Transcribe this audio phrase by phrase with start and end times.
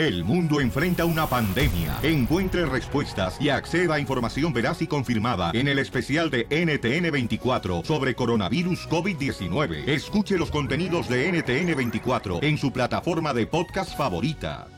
[0.00, 1.98] El mundo enfrenta una pandemia.
[2.02, 8.14] Encuentre respuestas y acceda a información veraz y confirmada en el especial de NTN24 sobre
[8.14, 9.86] coronavirus COVID-19.
[9.86, 14.68] Escuche los contenidos de NTN24 en su plataforma de podcast favorita.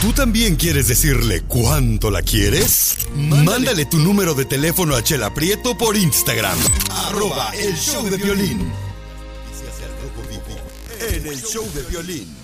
[0.00, 3.08] ¿Tú también quieres decirle cuánto la quieres?
[3.16, 6.58] Mándale, tu número de teléfono a Chela Prieto por Instagram.
[7.08, 8.70] Arroba el show de violín.
[11.10, 12.41] En el show de violín.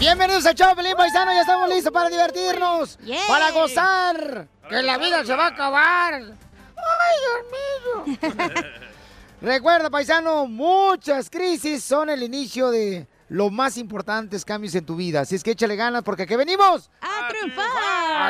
[0.00, 1.30] Bienvenidos al show, Pelín Paisano.
[1.32, 3.20] Ya estamos listos para divertirnos, Yeah.
[3.28, 6.14] para gozar, que la vida se va a acabar.
[6.14, 7.16] ¡Ay,
[8.06, 8.30] Dios mío!
[9.42, 15.20] Recuerda, paisano, muchas crisis son el inicio de los más importantes cambios en tu vida.
[15.20, 17.66] Así es que échale ganas porque aquí venimos ¡A triunfar!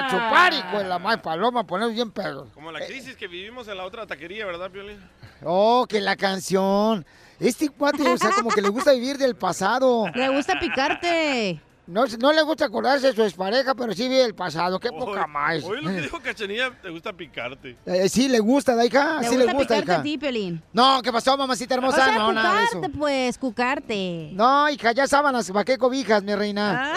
[0.02, 2.48] a chupar y con la más paloma, poner bien pedo.
[2.54, 5.00] Como la crisis que vivimos en la otra taquería, ¿verdad, Piolín?
[5.44, 7.04] Oh, que la canción.
[7.40, 10.06] Este cuate, o sea, como que le gusta vivir del pasado.
[10.14, 11.60] Le gusta picarte.
[11.86, 14.78] No, no le gusta acordarse de su expareja, pero sí vive el pasado.
[14.78, 15.64] Qué poca más.
[15.64, 17.76] Oye, lo que dijo Cachanilla, te gusta picarte.
[17.84, 19.20] Eh, sí, le gusta, da hija.
[19.22, 20.00] Le sí gusta le gusta, picarte hija.
[20.00, 20.62] a ti, Piolín.
[20.72, 22.04] No, ¿qué pasó, mamacita O hermosa?
[22.04, 22.74] sea, no, nada de eso.
[22.76, 24.30] cucarte, pues, cucarte.
[24.34, 26.92] No, hija, ya sábanas, ¿para qué cobijas, mi reina?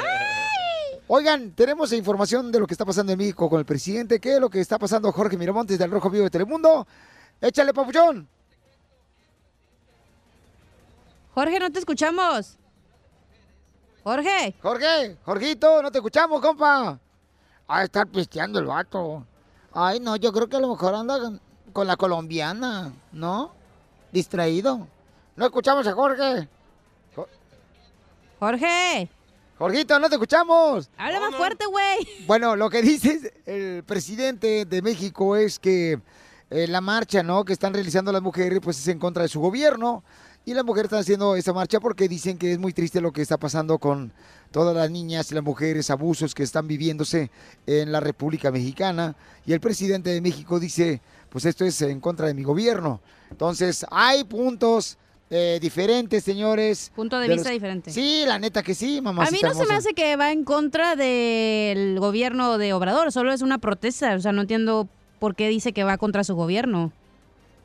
[1.08, 4.20] Oigan, tenemos información de lo que está pasando en México con el presidente.
[4.20, 6.86] ¿Qué es lo que está pasando, Jorge Miramontes del Rojo Vivo de Telemundo?
[7.42, 8.28] Échale, papuchón.
[11.34, 12.58] Jorge, no te escuchamos.
[14.04, 14.54] Jorge.
[14.62, 17.00] Jorge, Jorgito, no te escuchamos, compa.
[17.68, 19.26] A estar pisteando el vato.
[19.74, 21.18] Ay, no, yo creo que a lo mejor anda
[21.72, 23.52] con- la colombiana, ¿no?
[24.12, 24.88] Distraído.
[25.36, 26.48] No escuchamos a Jorge.
[28.40, 29.10] Jorge.
[29.58, 30.90] Jorgito, no te escuchamos.
[30.98, 32.26] Habla más fuerte, güey.
[32.28, 36.00] Bueno, lo que dice el presidente de México es que
[36.50, 37.46] eh, la marcha, ¿no?
[37.46, 40.04] Que están realizando las mujeres, pues es en contra de su gobierno.
[40.46, 43.22] Y las mujeres están haciendo esa marcha porque dicen que es muy triste lo que
[43.22, 44.12] está pasando con
[44.52, 47.32] todas las niñas y las mujeres, abusos que están viviéndose
[47.66, 49.16] en la República Mexicana.
[49.46, 53.00] Y el presidente de México dice, pues esto es en contra de mi gobierno.
[53.32, 54.98] Entonces, hay puntos
[55.30, 56.92] eh, diferentes, señores.
[56.94, 57.92] Punto de vista diferente.
[57.92, 59.26] Sí, la neta que sí, mamá.
[59.26, 63.32] A mí no se me hace que va en contra del gobierno de Obrador, solo
[63.32, 64.14] es una protesta.
[64.14, 66.92] O sea, no entiendo por qué dice que va contra su gobierno.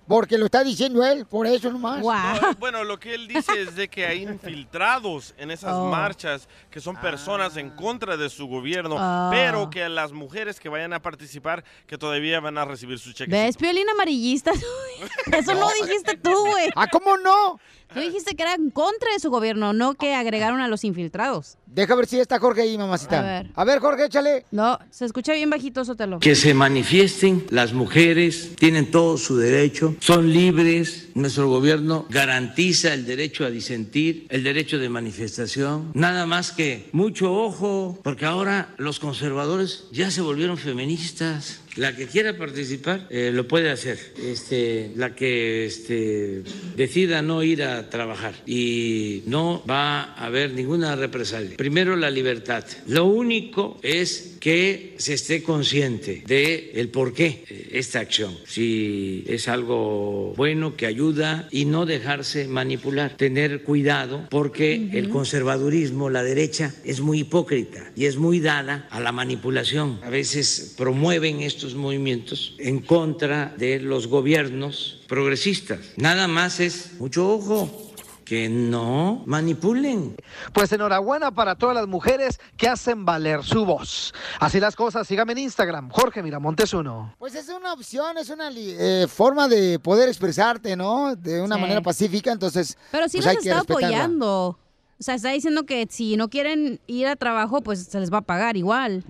[0.09, 2.01] Porque lo está diciendo él, por eso nomás.
[2.01, 5.87] No, bueno, lo que él dice es de que hay infiltrados en esas Oh.
[5.91, 9.29] marchas que son personas en contra de su gobierno, Ah.
[9.31, 13.31] pero que las mujeres que vayan a participar que todavía van a recibir su cheque.
[13.31, 14.51] ¿Ves, Piolín amarillista?
[15.33, 16.71] Eso no dijiste tú, güey.
[16.75, 17.61] ¿Ah, cómo no?
[17.93, 21.57] Tú dijiste que era en contra de su gobierno, no que agregaron a los infiltrados.
[21.67, 23.21] Deja ver si está Jorge ahí, mamacita.
[23.21, 23.51] A ver.
[23.55, 24.45] A ver, Jorge, échale.
[24.51, 26.19] No, se escucha bien bajito, Sotelo.
[26.19, 33.07] Que se manifiesten las mujeres, tienen todo su derecho, son libres, nuestro gobierno garantiza el
[33.07, 38.99] derecho a disentir, el derecho de manifestación, nada más que mucho ojo, porque ahora los
[39.01, 41.61] conservadores ya se volvieron feministas.
[41.79, 43.99] La que quiera participar eh, lo puede hacer.
[44.21, 46.43] Este, la que este,
[46.77, 51.57] decida no ir a trabajar y no va a haber ninguna represalia.
[51.57, 52.65] Primero la libertad.
[52.89, 58.37] Lo único es que se esté consciente de el por qué eh, esta acción.
[58.45, 63.17] Si es algo bueno que ayuda y no dejarse manipular.
[63.17, 68.99] Tener cuidado porque el conservadurismo, la derecha, es muy hipócrita y es muy dada a
[68.99, 70.01] la manipulación.
[70.03, 75.81] A veces promueven estos movimientos en contra de los gobiernos progresistas.
[75.97, 77.85] Nada más es mucho ojo
[78.25, 80.15] que no manipulen.
[80.53, 84.13] Pues enhorabuena para todas las mujeres que hacen valer su voz.
[84.39, 87.15] Así las cosas, sígame en Instagram, Jorge Miramontes uno.
[87.19, 91.17] Pues es una opción, es una eh, forma de poder expresarte, ¿no?
[91.17, 91.61] De una Sí.
[91.63, 92.77] manera pacífica, entonces.
[92.93, 94.59] Pero sí pues los está apoyando.
[95.01, 98.19] O sea, está diciendo que si no quieren ir a trabajo, pues se les va
[98.19, 99.05] a pagar igual.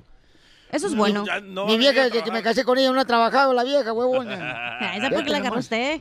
[0.70, 1.24] Eso es bueno.
[1.66, 4.78] Mi vieja, que, que me casé con ella, no ha trabajado la vieja, huevona.
[4.96, 6.00] ¿Esa por qué la agarró usted?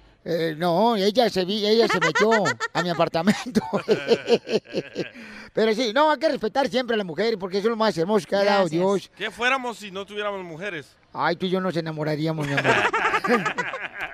[0.57, 2.31] no, ella se, vi- ella se metió
[2.73, 3.61] a mi apartamento.
[5.53, 7.97] Pero sí, no, hay que respetar siempre a la mujer porque eso es lo más
[7.97, 9.09] hermoso que ha dado Dios.
[9.17, 10.85] ¿Qué fuéramos si no tuviéramos mujeres?
[11.13, 12.65] Ay, tú y yo nos enamoraríamos, mi amor.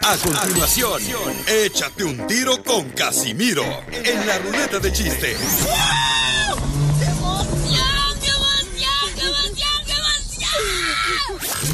[0.05, 1.01] A continuación,
[1.47, 5.35] échate un tiro con Casimiro en la ruleta de chiste.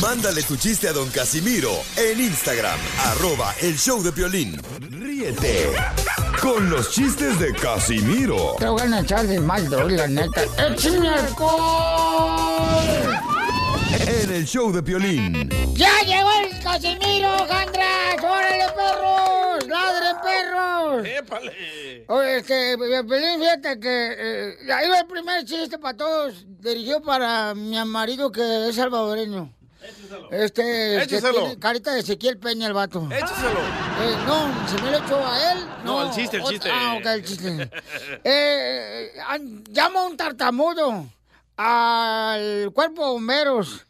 [0.02, 4.62] Mándale tu chiste a don Casimiro en Instagram, arroba el show de violín.
[4.80, 5.72] Ríete
[6.42, 10.44] con los chistes de Casimiro Te voy a echar de mal, doy, la neta.
[10.58, 12.80] ¡Échame alcohol!
[14.08, 15.50] en el show de violín.
[15.74, 18.24] ¡Ya llegó el Casimiro, Jandras!
[18.24, 19.68] ¡Órale, perros!
[19.68, 21.06] ¡Ladren, perros!
[21.06, 22.06] ¡Épale!
[22.08, 27.54] Oye, este, Pelín, fíjate que eh, ahí va el primer chiste para todos, dirigido para
[27.54, 29.59] mi marido que es salvadoreño.
[30.32, 31.40] Este, este Écheselo.
[31.40, 33.08] tiene carita de Ezequiel Peña el vato.
[33.12, 33.60] ¡Écheselo!
[34.02, 35.58] Eh, no, ¿se me lo echó a él?
[35.84, 36.70] No, el chiste, el chiste.
[36.72, 37.70] Ah, ok, el chiste.
[38.24, 39.12] eh,
[39.70, 41.06] llama un tartamudo
[41.58, 43.86] al cuerpo de bomberos.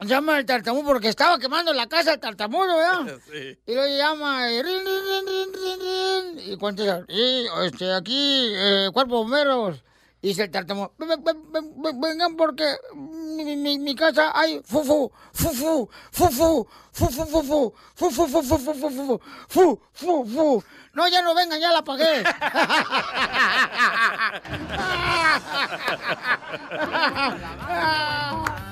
[0.00, 3.18] Llama al tartamudo porque estaba quemando la casa del tartamudo, ¿verdad?
[3.32, 3.58] Sí.
[3.66, 8.50] Y lo llama, y, rin, rin, rin, rin, rin, rin, y contesta, y este, aquí,
[8.54, 9.84] eh, cuerpo de bomberos.
[10.24, 15.12] Y el tartamudo, "Ven- ven- ven- ven- vengan porque mi, mi- mi casa hay fufu,
[15.34, 20.64] fufu, fufu, fufu, fufu, fufu, fufu, fufu, fufu, fu, fu, fu.
[20.94, 22.24] No, ya no vengan, ya la pagué.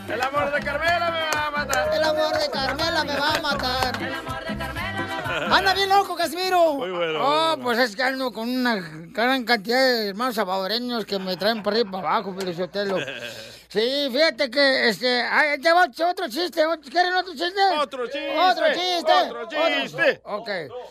[0.08, 1.94] ¡El amor de Carmela me va a matar!
[1.94, 4.91] El amor de Carmela me va a matar.
[5.50, 6.74] Anda bien loco, Casimiro.
[6.74, 7.62] Muy bueno, Oh, bueno.
[7.64, 11.76] pues es que ando con una gran cantidad de hermanos salvadoreños que me traen para
[11.76, 12.96] arriba y para abajo, Felicitelo.
[13.72, 16.66] Sí, fíjate que, este, ay, te va otro chiste.
[16.66, 17.60] ¿otro- ¿Quieren otro chiste?
[17.80, 18.38] ¡Otro chiste!
[18.38, 19.12] Otro chiste.
[19.30, 19.48] ¡Otro
[19.82, 20.20] chiste!
[20.24, 20.48] Ok.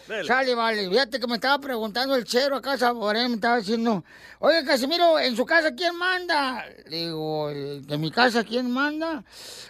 [0.08, 0.28] Dele.
[0.28, 0.90] Sale, vale.
[0.90, 4.04] Fíjate que me estaba preguntando el chero acá salvadoreño, me estaba diciendo,
[4.40, 6.66] oye, Casimiro, ¿en su casa quién manda?
[6.88, 9.24] Le digo, "Eh, ¿de mi casa quién manda?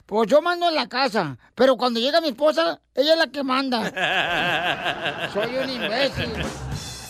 [0.05, 3.43] Pues yo mando en la casa, pero cuando llega mi esposa, ella es la que
[3.43, 3.91] manda.
[5.33, 6.31] Soy un imbécil.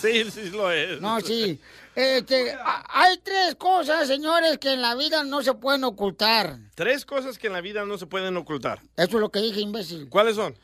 [0.01, 0.99] Sí, sí lo es.
[1.01, 1.59] No, sí.
[1.95, 2.57] Este,
[2.89, 6.57] hay tres cosas, señores, que en la vida no se pueden ocultar.
[6.75, 8.79] Tres cosas que en la vida no se pueden ocultar.
[8.95, 10.07] Eso es lo que dije, imbécil.
[10.09, 10.55] ¿Cuáles son?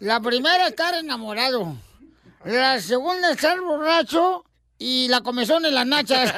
[0.00, 1.76] La primera, estar enamorado.
[2.44, 4.44] La segunda, estar borracho.
[4.78, 6.34] Y la comezón en las nachas.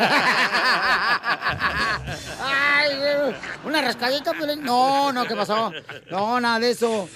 [2.40, 2.90] Ay,
[3.64, 4.62] una rascadita, Piolín.
[4.62, 5.72] No, no, ¿qué pasó?
[6.10, 7.08] No, nada de eso.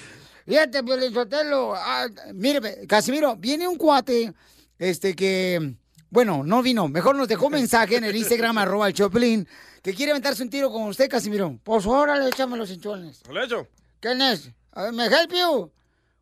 [0.47, 1.75] Fíjate, Piolín Sotelo.
[1.75, 4.33] ah, mire, Casimiro, viene un cuate,
[4.79, 5.73] este que,
[6.09, 9.45] bueno, no vino, mejor nos dejó mensaje en el Instagram, arroba el Choplin,
[9.83, 11.59] que quiere aventarse un tiro con usted, Casimiro.
[11.63, 13.21] Pues órale, échame los hinchones.
[13.29, 13.67] ¿Lo he hecho?
[13.99, 14.51] ¿Quién es?
[14.71, 15.71] A ver, ¿Me help you?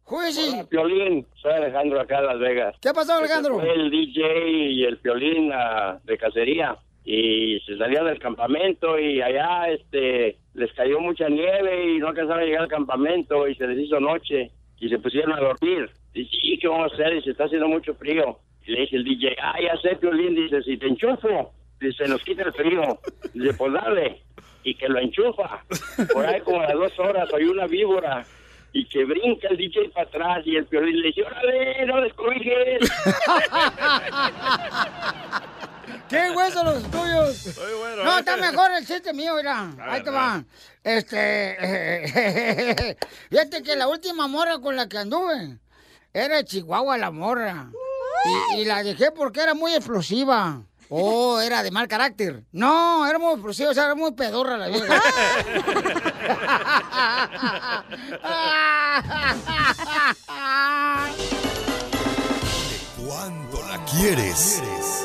[0.10, 2.76] Hola, Piolín, soy Alejandro acá de Las Vegas.
[2.82, 3.60] ¿Qué pasó, Alejandro?
[3.60, 9.22] Fue el DJ y el Piolín ah, de cacería y se salían del campamento y
[9.22, 13.68] allá este les cayó mucha nieve y no alcanzaron a llegar al campamento y se
[13.68, 15.90] les hizo noche y se pusieron a dormir.
[16.14, 17.14] ¿y qué vamos a hacer?
[17.14, 18.40] Dice, está haciendo mucho frío.
[18.68, 22.44] Y le dice el DJ, ya sé, Piolín, dice, si te enchufo, dice, nos quita
[22.44, 23.00] el frío.
[23.34, 24.22] Dice, pues dale.
[24.64, 25.64] Y que lo enchufa.
[26.14, 28.26] Por ahí como a las dos horas hay una víbora
[28.74, 32.82] y que brinca el DJ para atrás y el Piolín le dice, órale, no descobijes.
[36.10, 37.58] ¡Qué huesos los tuyos!
[37.58, 38.04] Muy bueno.
[38.04, 38.20] No, ¿eh?
[38.20, 39.72] está mejor el chiste mío, mira.
[39.80, 40.44] Ahí te va.
[40.84, 42.98] Este.
[43.30, 45.58] Fíjate que la última morra con la que anduve
[46.14, 47.70] era de Chihuahua la morra.
[48.26, 50.62] Y, y la dejé porque era muy explosiva.
[50.90, 52.44] Oh, era de mal carácter.
[52.54, 55.02] No, era muy explosiva, o sea, era muy pedorra la vieja.
[63.06, 64.62] ¿Cuánto la quieres?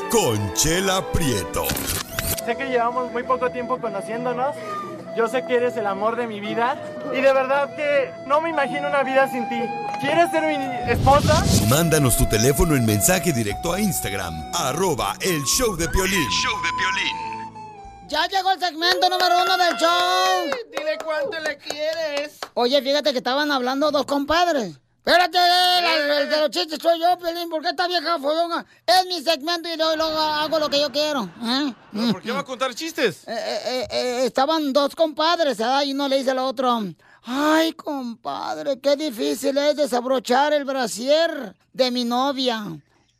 [0.09, 1.65] Conchela Prieto.
[2.45, 4.55] Sé que llevamos muy poco tiempo conociéndonos.
[5.15, 6.75] Yo sé que eres el amor de mi vida.
[7.13, 9.61] Y de verdad que no me imagino una vida sin ti.
[10.01, 11.43] ¿Quieres ser mi esposa?
[11.69, 16.27] Mándanos tu teléfono en mensaje directo a Instagram, arroba el show de Piolín.
[18.07, 20.51] Ya llegó el segmento número uno del show.
[20.71, 22.39] Dile cuánto le quieres.
[22.53, 24.79] Oye, fíjate que estaban hablando dos compadres.
[25.05, 29.21] Espérate, el, el de los chistes soy yo, Pelín, porque esta vieja fodonga es mi
[29.21, 31.29] segmento y luego, luego hago lo que yo quiero.
[31.43, 31.73] ¿eh?
[31.91, 33.27] ¿Pero ¿Por qué va a contar chistes?
[33.27, 35.57] Eh, eh, eh, eh, estaban dos compadres.
[35.85, 36.81] Y uno le dice al otro,
[37.23, 42.63] ay, compadre, qué difícil es desabrochar el brasier de mi novia.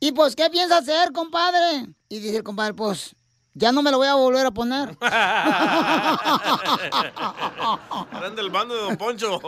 [0.00, 1.86] Y pues, ¿qué piensa hacer, compadre?
[2.08, 3.14] Y dice el compadre, pues,
[3.54, 4.96] ya no me lo voy a volver a poner.
[8.16, 9.38] Eran del bando de Don Poncho.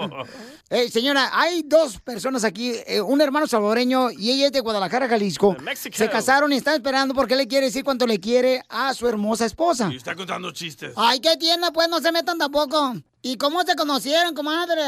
[0.70, 5.08] Eh, señora, hay dos personas aquí, eh, un hermano salvadoreño y ella es de Guadalajara,
[5.08, 5.56] Jalisco.
[5.92, 9.44] Se casaron y están esperando porque le quiere decir cuánto le quiere a su hermosa
[9.44, 9.90] esposa.
[9.92, 10.92] Y está contando chistes.
[10.96, 11.72] Ay, ¿qué tiene?
[11.72, 12.94] Pues no se metan tampoco.
[13.22, 14.82] ¿Y cómo se conocieron, comadre?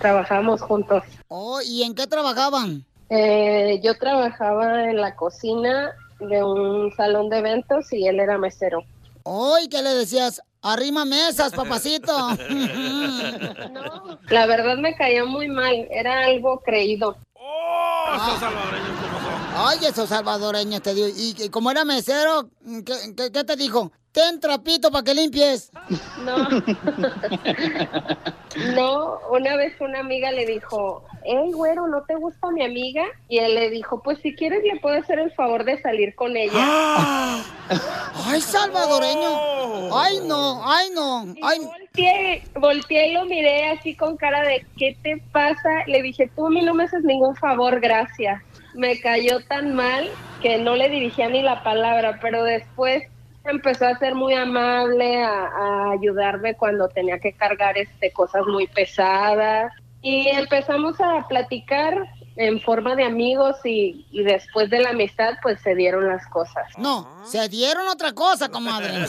[0.00, 1.04] Trabajamos juntos.
[1.28, 2.84] Oh, ¿y en qué trabajaban?
[3.10, 8.82] Eh, yo trabajaba en la cocina de un salón de eventos y él era mesero.
[9.24, 10.40] Oh, ¿y qué le decías?
[10.62, 12.12] Arrima mesas, papacito.
[14.30, 17.16] La verdad me caía muy mal, era algo creído.
[17.34, 18.14] ¡Oh!
[18.16, 19.32] Esos salvadoreños, ¿cómo son?
[19.56, 21.08] Ay, esos salvadoreños te digo.
[21.08, 22.48] ¿Y y como era mesero,
[22.84, 23.92] ¿qué, qué- qué te dijo?
[24.18, 25.70] Ten trapito para que limpies.
[26.24, 26.36] No.
[28.74, 33.04] No, una vez una amiga le dijo, hey, güero, ¿no te gusta mi amiga?
[33.28, 36.36] Y él le dijo, pues si quieres le puedo hacer el favor de salir con
[36.36, 36.58] ella.
[38.26, 39.96] ¡Ay, salvadoreño!
[39.96, 40.62] ¡Ay, no!
[40.64, 41.34] ¡Ay, no!
[41.42, 41.60] ¡Ay!
[41.60, 45.84] Volteé, volteé y lo miré así con cara de, ¿qué te pasa?
[45.86, 48.42] Le dije, tú a mí no me haces ningún favor, gracias.
[48.74, 50.08] Me cayó tan mal
[50.42, 53.04] que no le dirigía ni la palabra, pero después
[53.50, 59.72] empezó a ser muy amable, a, ayudarme cuando tenía que cargar este cosas muy pesadas.
[60.00, 61.94] Y empezamos a platicar
[62.38, 66.66] en forma de amigos y, y después de la amistad pues se dieron las cosas.
[66.78, 68.88] No, se dieron otra cosa, comadre.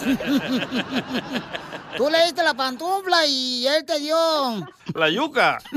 [1.96, 4.16] Tú le diste la pantufla y él te dio...
[4.96, 5.60] La yuca.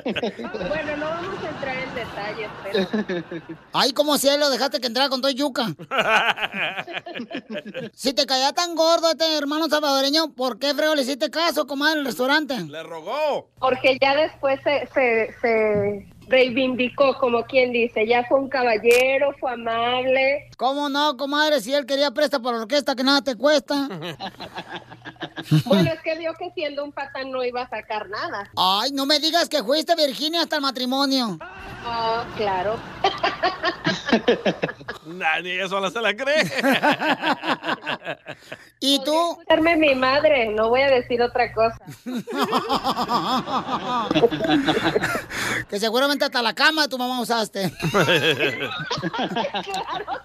[0.00, 3.56] Bueno, no vamos a entrar en detalles, pero...
[3.72, 5.66] Ay, como si él lo dejaste que entrara con todo yuca.
[7.94, 11.94] Si te caía tan gordo este hermano salvadoreño, ¿por qué frego le hiciste caso, comadre,
[11.94, 12.58] en el restaurante?
[12.60, 13.50] Le rogó.
[13.58, 19.52] Porque ya después se, se, se reivindicó, como quien dice, ya fue un caballero, fue
[19.52, 20.48] amable.
[20.56, 21.60] ¿Cómo no, comadre?
[21.60, 23.88] Si él quería presta por la orquesta que nada te cuesta.
[25.64, 28.50] Bueno, es que vio que siendo un patán no iba a sacar nada.
[28.56, 31.38] Ay, no me digas que fuiste Virginia hasta el matrimonio.
[31.86, 32.78] Oh, claro.
[35.42, 36.42] Ni eso la se la cree.
[38.80, 39.38] ¿Y tú?
[39.48, 41.78] Serme mi madre, no voy a decir otra cosa.
[45.68, 47.72] que seguramente hasta la cama de tu mamá usaste.
[47.90, 48.70] claro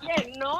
[0.01, 0.59] que no.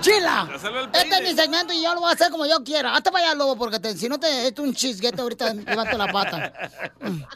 [0.00, 0.48] ¡Chila!
[0.92, 2.94] Este es mi segmento y yo lo voy a hacer como yo quiera.
[2.94, 6.12] Hazte para allá, lobo, porque te- si no te esto un chisguete ahorita levanto la
[6.12, 6.52] pata.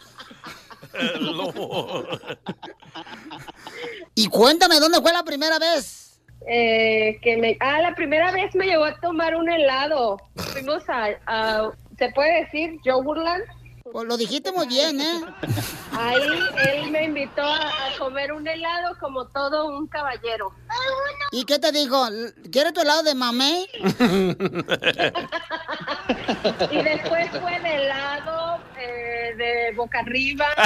[1.21, 2.05] Lobo.
[4.15, 6.21] Y cuéntame, ¿dónde fue la primera vez?
[6.47, 10.19] Eh, que me, ah, la primera vez me llevó a tomar un helado.
[10.53, 13.43] Fuimos a, a- ¿se puede decir Yogurtland?
[13.93, 15.21] Pues lo dijiste muy bien, ¿eh?
[15.93, 16.23] Ahí
[16.67, 20.51] él me invitó a, comer un helado como todo un caballero.
[21.31, 22.09] ¿Y qué te dijo?
[22.51, 23.69] ¿Quieres tu helado de mamey?
[26.71, 30.47] Y después fue de helado, eh, de boca arriba.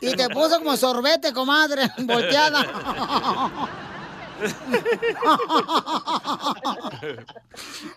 [0.00, 2.66] y te puso como sorbete, comadre, volteada.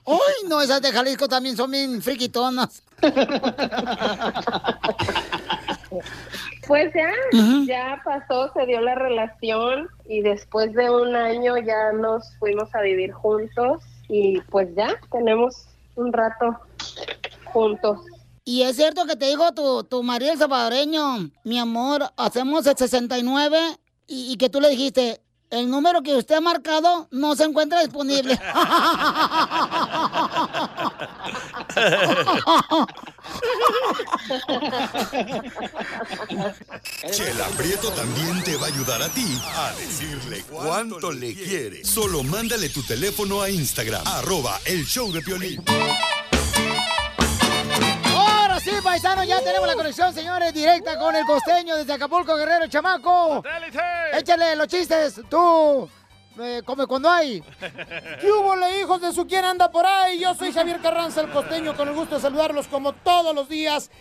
[0.06, 2.84] Uy, no, esas de Jalisco también son bien friquitonas.
[6.68, 7.12] Pues ya,
[7.68, 12.82] ya pasó, se dio la relación y después de un año ya nos fuimos a
[12.82, 16.60] vivir juntos y pues ya tenemos un rato
[17.46, 18.00] juntos.
[18.44, 22.78] Y es cierto que te dijo tu, tu marido el salvadoreño, mi amor, hacemos el
[22.78, 23.60] 69
[24.08, 27.82] y, y que tú le dijiste, el número que usted ha marcado no se encuentra
[27.82, 28.40] disponible.
[37.12, 41.84] Chela Prieto también te va a ayudar a ti a decirle cuánto le quiere.
[41.84, 45.64] Solo mándale tu teléfono a Instagram, arroba el show de Piolín.
[48.56, 52.68] Ahora sí, paisanos, ya tenemos la conexión, señores, directa con el costeño desde Acapulco, Guerrero,
[52.68, 53.44] chamaco.
[54.14, 55.90] Échale los chistes, tú.
[56.40, 57.42] eh, come cuando hay.
[58.22, 60.20] ¿Qué hubo, le hijos de su quien anda por ahí?
[60.20, 63.92] Yo soy Javier Carranza, el costeño, con el gusto de saludarlos como todos los días.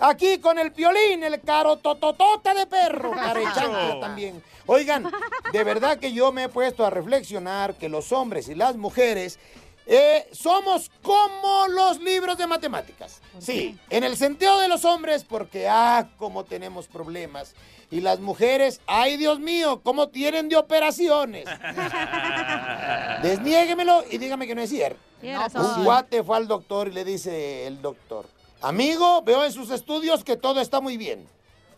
[0.00, 4.42] Aquí con el piolín, el caro tototota de perro, carechancla también.
[4.66, 5.08] Oigan,
[5.52, 9.38] de verdad que yo me he puesto a reflexionar que los hombres y las mujeres
[9.86, 13.20] eh, somos como los libros de matemáticas.
[13.38, 17.54] Sí, en el sentido de los hombres, porque, ah, cómo tenemos problemas.
[17.90, 21.44] Y las mujeres, ay, Dios mío, cómo tienen de operaciones.
[23.22, 24.98] Desniéguemelo y dígame que no es cierto.
[25.22, 28.26] Un guate fue al doctor y le dice el doctor,
[28.60, 31.26] amigo, veo en sus estudios que todo está muy bien.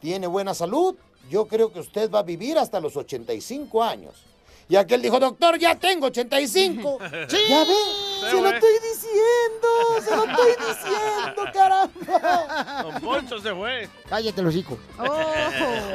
[0.00, 0.96] Tiene buena salud,
[1.28, 4.24] yo creo que usted va a vivir hasta los 85 años.
[4.68, 6.98] Y aquel dijo, doctor, ya tengo 85.
[7.28, 7.36] Sí.
[7.48, 7.74] Ya ve,
[8.20, 9.68] Se se lo estoy diciendo,
[10.04, 12.82] se lo estoy diciendo, caramba.
[12.82, 13.88] Don Poncho se fue.
[14.08, 14.78] Cállate, los hijos.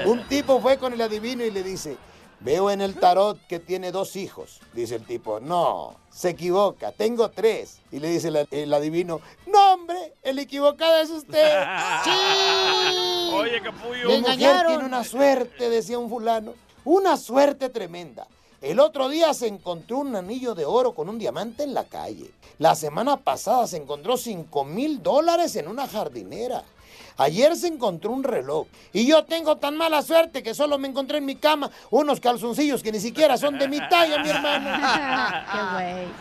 [0.06, 1.98] Un tipo fue con el adivino y le dice,
[2.40, 4.60] veo en el tarot que tiene dos hijos.
[4.74, 7.80] Dice el tipo, no, se equivoca, tengo tres.
[7.92, 11.64] Y le dice el, el adivino, no hombre, el equivocado es usted.
[13.34, 14.10] Oye, capullo.
[14.10, 18.28] Mi mujer tiene una suerte, decía un fulano, una suerte tremenda.
[18.62, 22.30] El otro día se encontró un anillo de oro con un diamante en la calle.
[22.60, 26.64] La semana pasada se encontró 5 mil dólares en una jardinera.
[27.18, 28.68] Ayer se encontró un reloj.
[28.94, 32.84] Y yo tengo tan mala suerte que solo me encontré en mi cama unos calzoncillos
[32.84, 34.70] que ni siquiera son de mi talla, mi hermano.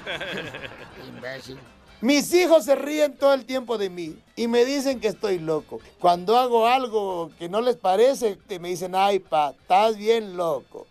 [1.08, 1.58] Imbécil.
[2.00, 5.80] Mis hijos se ríen todo el tiempo de mí y me dicen que estoy loco.
[5.98, 10.86] Cuando hago algo que no les parece, me dicen, ay, pa, estás bien loco.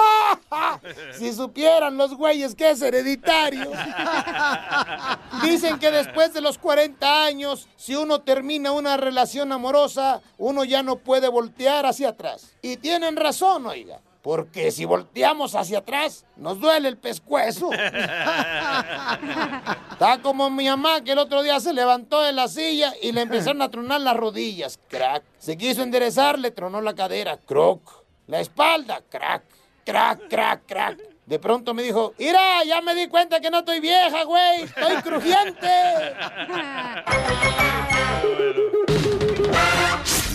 [1.12, 3.70] Si supieran los güeyes que es hereditario.
[5.42, 10.82] Dicen que después de los 40 años, si uno termina una relación amorosa, uno ya
[10.82, 12.56] no puede voltear hacia atrás.
[12.62, 14.00] Y tienen razón, oiga.
[14.22, 17.72] Porque si volteamos hacia atrás, nos duele el pescuezo.
[19.92, 23.22] Está como mi mamá que el otro día se levantó de la silla y le
[23.22, 24.78] empezaron a tronar las rodillas.
[24.88, 25.22] Crack.
[25.38, 27.38] Se quiso enderezar, le tronó la cadera.
[27.38, 28.04] Croc.
[28.26, 29.00] La espalda.
[29.08, 29.59] Crack.
[29.90, 30.98] Crack, crack, crack.
[31.26, 34.62] De pronto me dijo, mira, ya me di cuenta que no estoy vieja, güey.
[34.62, 35.68] Estoy crujiente.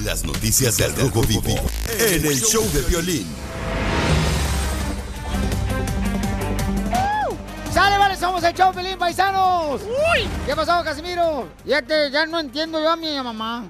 [0.04, 1.56] Las noticias del Rojo Vivo
[1.98, 3.34] en el show de violín.
[7.72, 8.18] ¡Sale, vale!
[8.18, 9.80] Somos el show, Pelín, paisanos.
[10.46, 11.48] ¿Qué pasó, Casimiro?
[11.64, 13.64] Ya, te, ya no entiendo yo a mi mamá.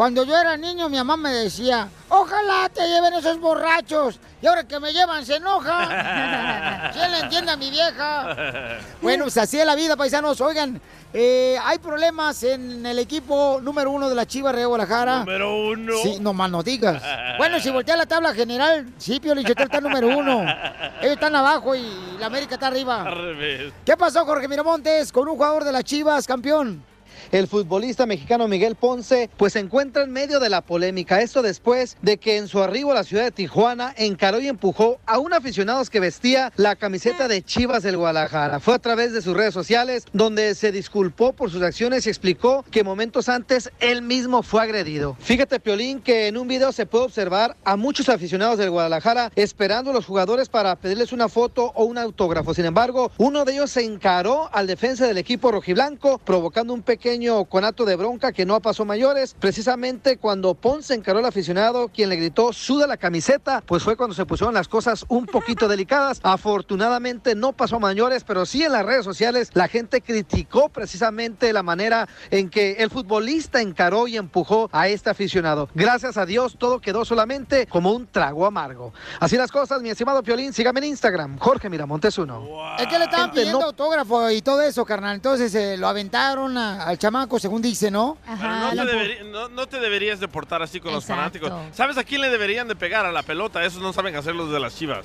[0.00, 4.18] Cuando yo era niño, mi mamá me decía, ojalá te lleven esos borrachos.
[4.40, 6.90] Y ahora que me llevan, se enoja.
[6.94, 8.78] ¿Quién le entiende a mi vieja?
[9.02, 10.40] Bueno, pues así es la vida, paisanos.
[10.40, 10.80] Oigan,
[11.12, 15.18] eh, hay problemas en el equipo número uno de la Chivas de Guadalajara.
[15.18, 15.92] Número uno.
[16.02, 17.02] Sí, no más no digas.
[17.36, 20.44] Bueno, si voltea la tabla general, sí, Pio Lichotelo está número uno.
[21.02, 23.02] Ellos están abajo y la América está arriba.
[23.02, 23.72] Al revés.
[23.84, 26.88] ¿Qué pasó, Jorge Miramontes, con un jugador de las Chivas, campeón?
[27.32, 31.20] El futbolista mexicano Miguel Ponce pues se encuentra en medio de la polémica.
[31.20, 34.98] Esto después de que en su arribo a la ciudad de Tijuana encaró y empujó
[35.06, 38.60] a un aficionado que vestía la camiseta de Chivas del Guadalajara.
[38.60, 42.64] Fue a través de sus redes sociales donde se disculpó por sus acciones y explicó
[42.70, 45.16] que momentos antes él mismo fue agredido.
[45.20, 49.90] Fíjate, Piolín, que en un video se puede observar a muchos aficionados del Guadalajara esperando
[49.90, 52.54] a los jugadores para pedirles una foto o un autógrafo.
[52.54, 57.09] Sin embargo, uno de ellos se encaró al defensa del equipo rojiblanco, provocando un pequeño
[57.48, 59.34] conato de bronca que no pasó mayores.
[59.38, 64.14] Precisamente cuando Ponce encaró al aficionado, quien le gritó suda la camiseta, pues fue cuando
[64.14, 66.20] se pusieron las cosas un poquito delicadas.
[66.22, 71.52] Afortunadamente no pasó a mayores, pero sí en las redes sociales la gente criticó precisamente
[71.52, 75.68] la manera en que el futbolista encaró y empujó a este aficionado.
[75.74, 78.92] Gracias a Dios todo quedó solamente como un trago amargo.
[79.18, 82.46] Así las cosas, mi estimado Piolín, sígame en Instagram, Jorge Miramontes uno.
[82.78, 85.16] Es que le estaban pidiendo no- autógrafo y todo eso, carnal.
[85.16, 88.16] Entonces eh, lo aventaron a- al chamaco, según dice, ¿no?
[88.24, 91.50] Pero no, te deberi- no- no te deberías de portar así con los fanáticos.
[91.72, 93.04] ¿Sabes a quién le deberían de pegar?
[93.06, 93.64] A la pelota.
[93.64, 95.00] Esos no saben hacer los de las chivas.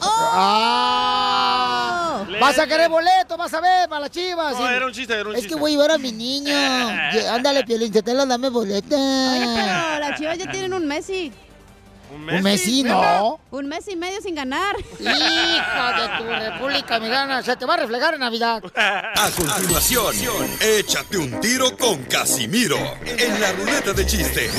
[0.97, 2.23] ¡Ah!
[2.39, 4.57] Vas a querer boleto, vas a ver, para las chivas.
[4.59, 5.55] No, era un chiste, era un es chiste.
[5.55, 6.53] que voy a llevar a mi niño.
[7.31, 8.95] Ándale, Piolín, te la dame boleta.
[8.95, 11.31] Oye, pero las chivas ya tienen un Messi.
[12.11, 13.39] Un Messi, no.
[13.51, 14.75] Un mes y medio sin ganar.
[14.99, 17.41] Hija de tu república, mi gana.
[17.43, 18.63] Se te va a reflejar en Navidad.
[18.75, 20.15] A continuación,
[20.59, 24.49] échate un tiro con Casimiro en la ruleta de chiste.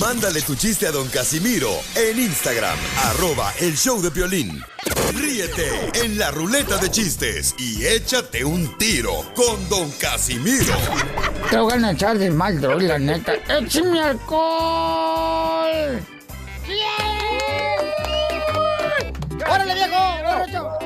[0.00, 4.62] Mándale tu chiste a don Casimiro en Instagram, arroba el show de violín.
[5.14, 5.70] Ríete
[6.04, 10.74] en la ruleta de chistes y échate un tiro con don Casimiro.
[11.50, 13.34] Te voy a echar de mal, droga, la neta.
[13.48, 16.00] ¡Échame alcohol!
[19.48, 19.96] ¡Órale, viejo!
[20.24, 20.85] borracho!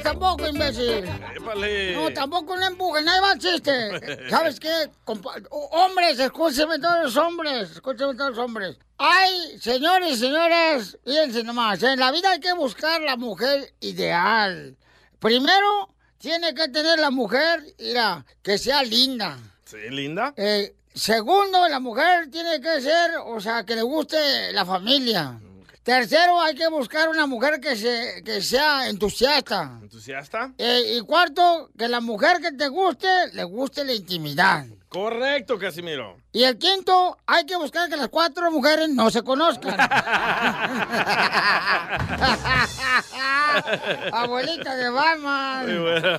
[0.00, 1.04] Tampoco, imbécil.
[1.36, 1.94] Épale.
[1.96, 4.28] No, tampoco no empujen, ahí va el chiste.
[4.30, 4.90] ¿Sabes qué?
[5.04, 8.76] Compa- hombres, escúchenme todos los hombres, escúchenme todos los hombres.
[8.98, 14.76] Ay, señores y señoras, fíjense nomás, en la vida hay que buscar la mujer ideal.
[15.18, 19.36] Primero, tiene que tener la mujer, mira, que sea linda.
[19.64, 20.32] Sí, linda.
[20.36, 25.40] Eh, segundo, la mujer tiene que ser, o sea, que le guste la familia.
[25.84, 29.80] Tercero, hay que buscar una mujer que, se, que sea entusiasta.
[29.82, 30.54] ¿Entusiasta?
[30.56, 34.64] Eh, y cuarto, que la mujer que te guste, le guste la intimidad.
[34.88, 36.16] Correcto, Casimiro.
[36.32, 39.76] Y el quinto, hay que buscar que las cuatro mujeres no se conozcan.
[44.12, 45.66] Abuelita de Batman.
[45.66, 46.18] Muy bueno.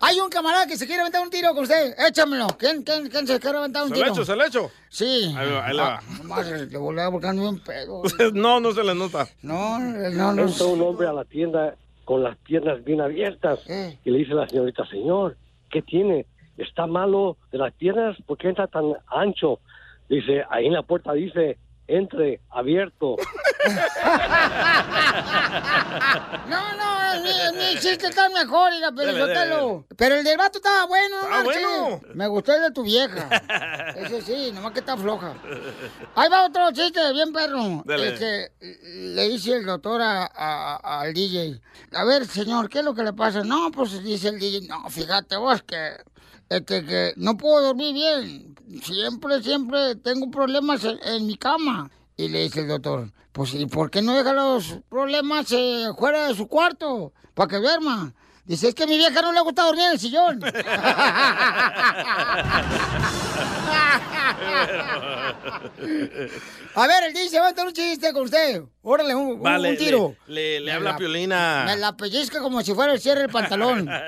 [0.00, 1.94] Hay un camarada que se quiere aventar un tiro con usted.
[2.08, 2.46] Échamelo.
[2.58, 4.24] ¿Quién, quién, quién se quiere aventar un ¿Se tiro?
[4.24, 4.70] se lo echo?
[4.88, 5.34] Sí.
[5.36, 5.96] Ahí va, ahí le va.
[5.96, 8.02] Ah, nomás le volví a buscar un pedo.
[8.32, 9.26] no, no se le nota.
[9.42, 10.42] No, no, no.
[10.42, 14.36] Entra un hombre a la tienda con las piernas bien abiertas y le dice a
[14.36, 15.36] la señorita, señor,
[15.70, 16.26] ¿qué tiene?
[16.58, 18.16] ¿Está malo de las piernas?
[18.26, 19.58] ¿Por qué entra tan ancho?
[20.08, 23.16] Dice, ahí en la puerta dice, entre abierto.
[26.48, 29.86] No, no, mi, mi chiste está mejor, mira, pero Dale, dale, suéltalo.
[29.96, 32.00] Pero el del vato estaba bueno, no bueno.
[32.14, 33.28] Me gustó el de tu vieja.
[33.96, 35.34] Ese sí, nomás que está floja.
[36.14, 37.82] Ahí va otro chiste, bien perro.
[37.84, 38.08] Dale.
[38.08, 41.60] Este, le dice el doctor a- a- al DJ,
[41.92, 43.42] a ver, señor, ¿qué es lo que le pasa?
[43.44, 45.92] No, pues dice el DJ, no, fíjate vos que,
[46.56, 48.54] este, que no puedo dormir bien.
[48.82, 51.90] Siempre, siempre tengo problemas en, en mi cama.
[52.16, 56.28] Y le dice el doctor, pues ¿y por qué no deja los problemas eh, fuera
[56.28, 57.12] de su cuarto?
[57.34, 58.12] Para que duerma.
[58.44, 60.40] Dice, es que a mi vieja no le gusta dormir en el sillón.
[66.74, 68.62] A ver, el DJ va a tener un chiste con usted.
[68.82, 70.16] Órale, un, Vale, un tiro.
[70.26, 71.62] Le, le- le habla la- Piolina.
[71.66, 73.88] Me la pellizca como si fuera el cierre del pantalón.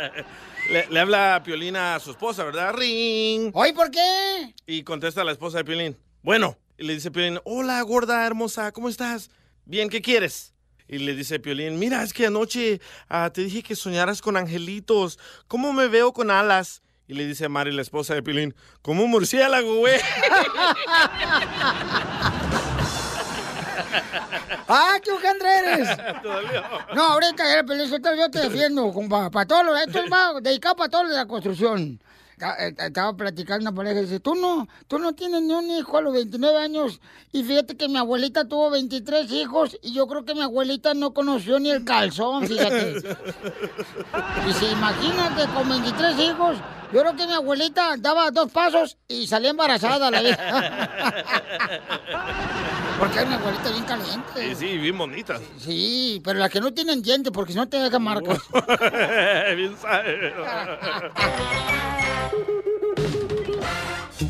[0.71, 2.75] Le, le habla Piolina a su esposa, ¿verdad?
[2.75, 3.51] Ring.
[3.55, 4.55] ¿Hoy por qué?
[4.67, 5.97] Y contesta la esposa de Piolín.
[6.23, 6.59] Bueno.
[6.79, 9.31] Y le dice Piolín, hola, gorda, hermosa, ¿cómo estás?
[9.65, 10.53] Bien, ¿qué quieres?
[10.89, 15.19] Y le dice Piolín, mira, es que anoche ah, te dije que soñaras con angelitos.
[15.49, 16.83] ¿Cómo me veo con alas?
[17.09, 19.99] Y le dice Mari, la esposa de Piolín, como un murciélago, güey.
[24.69, 25.89] ¡Ah, qué ojandra eres!
[26.95, 29.31] No, ahorita era Pelizotelo, yo te defiendo, compa.
[29.31, 32.01] Para todos los, esto es va dedicado para todos los de la construcción.
[32.39, 35.97] Eh, Estaba platicando una pareja y dice, tú no, tú no tienes ni un hijo
[35.97, 37.01] a los 29 años.
[37.33, 41.15] Y fíjate que mi abuelita tuvo 23 hijos y yo creo que mi abuelita no
[41.15, 42.95] conoció ni el calzón, fíjate.
[44.47, 46.59] Dice, imagínate, con 23 hijos,
[46.93, 50.91] yo creo que mi abuelita daba dos pasos y salía embarazada la vieja.
[52.99, 54.33] Porque es mi abuelita bien caliente.
[54.35, 55.39] Sí, sí, bien bonita.
[55.59, 58.39] Sí, pero las que no tienen dientes, porque si no te dejan marcas.
[59.57, 60.33] bien sabe.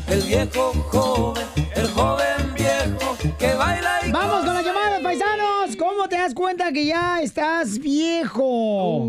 [0.07, 5.75] El viejo joven, el joven viejo que baila y Vamos con la llamada, paisanos.
[5.77, 9.05] ¿Cómo te das cuenta que ya estás viejo?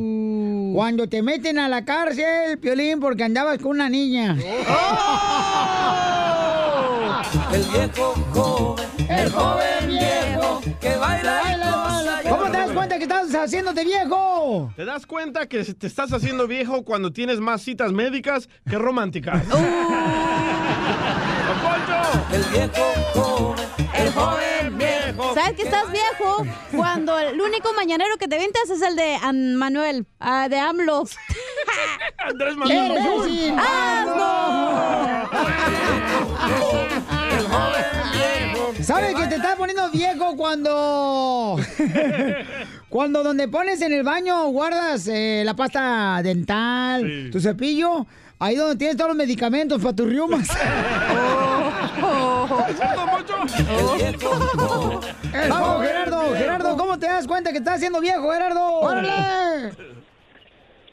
[0.74, 4.36] Cuando te meten a la cárcel, Piolín, porque andabas con una niña.
[7.52, 8.87] El viejo joven,
[9.22, 11.42] el joven viejo que baila
[12.24, 14.72] y ¿Cómo te das cuenta que estás haciéndote viejo?
[14.76, 19.42] ¿Te das cuenta que te estás haciendo viejo cuando tienes más citas médicas que románticas?
[22.32, 25.34] El viejo joven, el joven viejo.
[25.34, 26.44] ¿Sabes que estás viejo?
[26.76, 31.04] Cuando el único mañanero que te ventas es el de An- Manuel, ah, de AMLO.
[32.18, 32.92] Andrés Manuel.
[38.82, 41.58] ¿Sabes que te estás poniendo viejo cuando...
[42.88, 48.06] cuando donde pones en el baño guardas eh, la pasta dental, tu cepillo,
[48.38, 50.48] ahí donde tienes todos los medicamentos para tus riumas.
[55.48, 58.80] Vamos, Gerardo, Gerardo, ¿cómo te das cuenta que estás haciendo viejo, Gerardo?
[58.80, 59.72] ¡Órale!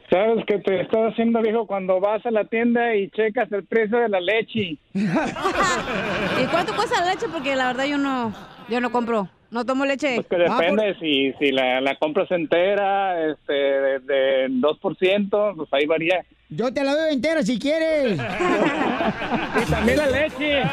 [0.09, 3.97] Sabes que te estás haciendo viejo cuando vas a la tienda y checas el precio
[3.97, 4.77] de la leche.
[4.93, 7.27] ¿Y cuánto cuesta la leche?
[7.31, 8.31] Porque la verdad yo no,
[8.69, 9.29] yo no compro.
[9.51, 10.15] No tomo leche.
[10.15, 15.85] Pues que depende si, si la, la compras entera, este, de, de 2%, pues ahí
[15.85, 16.25] varía.
[16.49, 18.19] Yo te la doy entera si quieres.
[18.19, 20.61] y también la leche.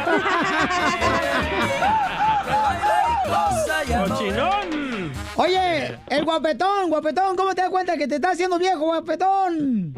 [4.08, 4.91] ¡Cochinón!
[5.42, 9.92] Oye, el guapetón, guapetón, ¿cómo te das cuenta que te estás haciendo viejo, guapetón?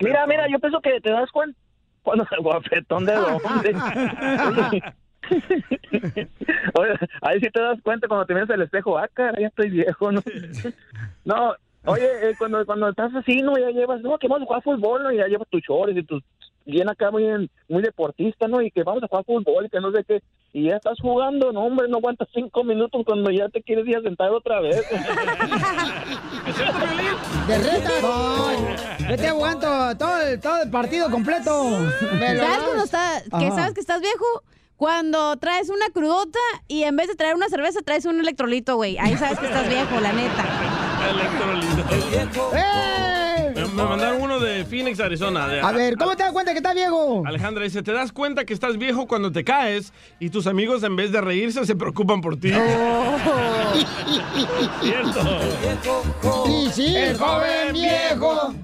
[0.00, 1.58] Mira, mira, yo pienso que te das cuenta
[2.02, 4.82] cuando el guapetón de dónde.
[6.74, 9.70] Oye, ahí sí te das cuenta cuando te miras al espejo, ah, cara, ya estoy
[9.70, 10.22] viejo, ¿no?
[11.24, 13.56] No, oye, eh, cuando, cuando estás así, ¿no?
[13.56, 15.12] Ya llevas, no, que vamos a jugar fútbol, ¿no?
[15.12, 16.22] Y ya llevas tus chores y tus
[16.70, 18.62] bien acá muy, muy deportista, ¿no?
[18.62, 20.22] Y que vamos a jugar fútbol y que no sé qué.
[20.52, 23.96] Y ya estás jugando, no, hombre, no aguantas cinco minutos cuando ya te quieres ir
[23.96, 24.82] a sentar otra vez.
[27.46, 27.90] De reta.
[28.02, 28.50] No,
[29.08, 31.50] yo te aguanto todo el, todo el partido completo.
[32.00, 33.54] ¿Sabes cuando está, que Ajá.
[33.54, 34.24] sabes que estás viejo?
[34.76, 38.96] Cuando traes una crudota y en vez de traer una cerveza traes un electrolito, güey.
[38.98, 40.44] Ahí sabes que estás viejo, la neta.
[41.10, 42.50] Electrolito.
[43.54, 45.46] Me, me mandaron de Phoenix, Arizona.
[45.48, 47.22] de- A ver, ¿cómo te das cuenta que estás viejo?
[47.26, 50.96] Alejandra dice, ¿te das cuenta que estás viejo cuando te caes y tus amigos en
[50.96, 52.50] vez de reírse se preocupan por ti?
[54.82, 55.20] Cierto.
[56.46, 58.54] Sí, sí, El joven viejo.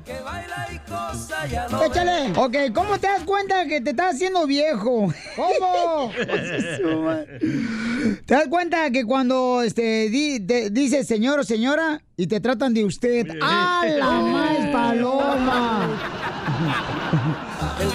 [1.85, 2.33] Échale.
[2.37, 5.13] Ok, ¿cómo te das cuenta que te estás haciendo viejo?
[5.37, 6.13] ¿Cómo?
[8.25, 10.39] ¿Te das cuenta que cuando este, di-
[10.71, 13.27] dices señor o señora y te tratan de usted?
[13.43, 15.66] ¡Ah, la más paloma!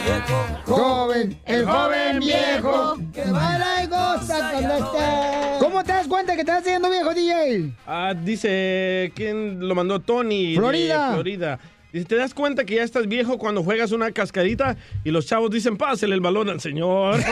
[0.04, 5.58] Viejo Joven, el joven viejo que baila y goza cuando está.
[5.60, 7.74] ¿Cómo te das cuenta que te estás haciendo viejo, DJ?
[7.86, 10.00] Ah, dice, ¿quién lo mandó?
[10.00, 10.54] Tony.
[10.54, 11.14] de Florida.
[11.14, 11.60] Florida.
[11.92, 15.52] Dice, ¿te das cuenta que ya estás viejo cuando juegas una cascarita y los chavos
[15.52, 17.20] dicen, pásale el balón al señor?
[17.20, 17.26] es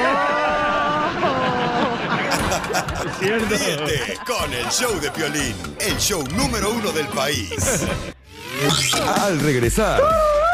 [3.20, 3.56] cierto.
[3.56, 7.88] Ríete con el show de Piolín, el show número uno del país.
[8.62, 10.02] Al regresar,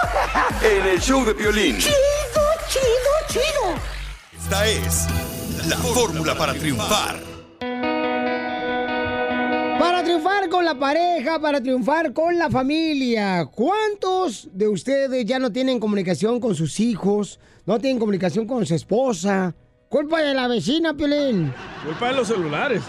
[0.61, 1.79] en el show de Piolín.
[1.79, 1.95] Chido,
[2.67, 3.81] chido, chido.
[4.31, 5.07] Esta es
[5.67, 7.19] la fórmula para triunfar.
[9.79, 13.47] Para triunfar con la pareja, para triunfar con la familia.
[13.47, 17.39] ¿Cuántos de ustedes ya no tienen comunicación con sus hijos?
[17.65, 19.55] ¿No tienen comunicación con su esposa?
[19.89, 21.51] Culpa de la vecina, Piolín.
[21.83, 22.83] Culpa de los celulares.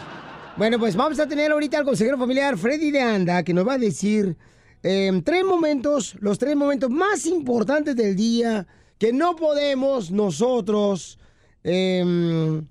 [0.59, 3.75] Bueno, pues vamos a tener ahorita al consejero familiar Freddy de Anda que nos va
[3.75, 4.37] a decir
[4.83, 8.67] eh, tres momentos, los tres momentos más importantes del día
[8.99, 11.19] que no podemos nosotros,
[11.65, 12.63] eh,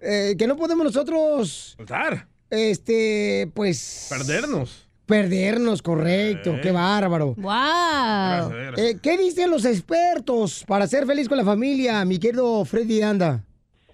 [0.00, 2.26] eh, que no podemos nosotros, Soltar.
[2.50, 4.06] este, pues...
[4.10, 4.84] Perdernos.
[5.06, 6.60] Perdernos, correcto, Eh.
[6.62, 7.34] qué bárbaro.
[7.38, 8.52] ¡Wow!
[8.76, 13.42] Eh, ¿Qué dicen los expertos para ser feliz con la familia, mi querido Freddy Anda?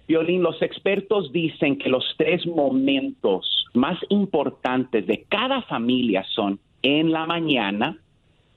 [0.07, 7.11] Violín, los expertos dicen que los tres momentos más importantes de cada familia son en
[7.11, 7.97] la mañana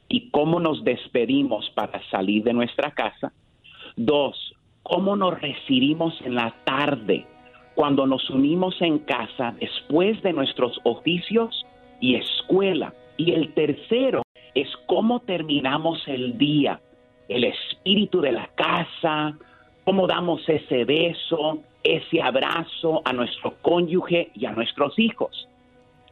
[0.07, 3.33] y cómo nos despedimos para salir de nuestra casa.
[3.97, 7.27] Dos, cómo nos recibimos en la tarde
[7.75, 11.65] cuando nos unimos en casa después de nuestros oficios
[12.01, 12.93] y escuela.
[13.17, 14.21] Y el tercero
[14.55, 16.81] es cómo terminamos el día,
[17.29, 19.39] el espíritu de la casa,
[19.85, 25.49] cómo damos ese beso, ese abrazo a nuestro cónyuge y a nuestros hijos.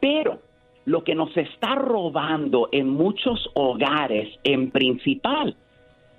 [0.01, 0.46] Pero
[0.87, 5.53] lo que nos está robando en muchos hogares, en principal,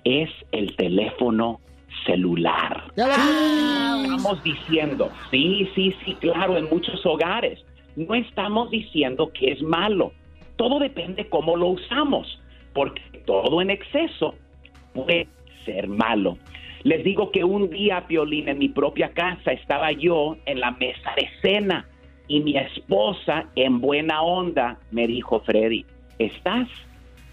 [0.03, 1.59] es el teléfono
[2.05, 2.83] celular.
[2.95, 7.65] Estamos diciendo, sí, sí, sí, claro, en muchos hogares.
[7.95, 10.11] No estamos diciendo que es malo.
[10.55, 12.39] Todo depende cómo lo usamos,
[12.75, 14.35] porque todo en exceso
[14.93, 15.27] puede
[15.65, 16.37] ser malo.
[16.83, 21.11] Les digo que un día, Piolín, en mi propia casa estaba yo en la mesa
[21.15, 21.87] de cena
[22.29, 25.83] y mi esposa, en buena onda, me dijo, Freddy,
[26.19, 26.69] estás,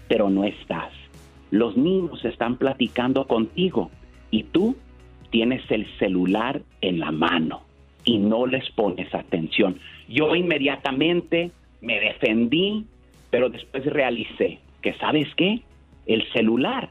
[0.09, 0.91] pero no estás.
[1.51, 3.91] Los niños están platicando contigo
[4.31, 4.75] y tú
[5.29, 7.61] tienes el celular en la mano
[8.03, 9.79] y no les pones atención.
[10.09, 12.85] Yo inmediatamente me defendí,
[13.29, 15.61] pero después realicé que, ¿sabes qué?
[16.07, 16.89] El celular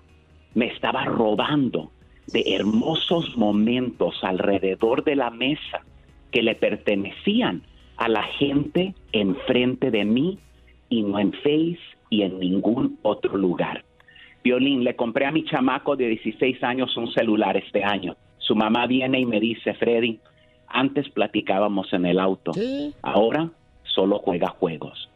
[0.54, 1.90] me estaba robando
[2.28, 5.80] de hermosos momentos alrededor de la mesa
[6.30, 7.62] que le pertenecían
[7.96, 10.38] a la gente enfrente de mí
[10.88, 11.78] y no en Face
[12.11, 13.85] y en ningún otro lugar.
[14.44, 18.16] Violín, le compré a mi chamaco de 16 años un celular este año.
[18.38, 20.20] Su mamá viene y me dice, Freddy,
[20.68, 22.52] antes platicábamos en el auto,
[23.02, 23.50] ahora
[23.82, 25.09] solo juega juegos.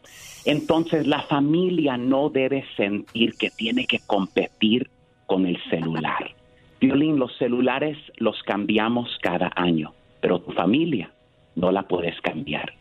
[0.45, 4.91] Entonces la familia no debe sentir que tiene que competir
[5.27, 6.35] con el celular.
[6.81, 11.13] Violín, los celulares los cambiamos cada año, pero tu familia
[11.57, 12.73] no la puedes cambiar.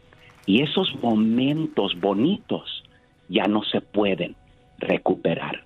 [0.45, 2.83] Y esos momentos bonitos
[3.27, 4.35] ya no se pueden
[4.79, 5.63] recuperar.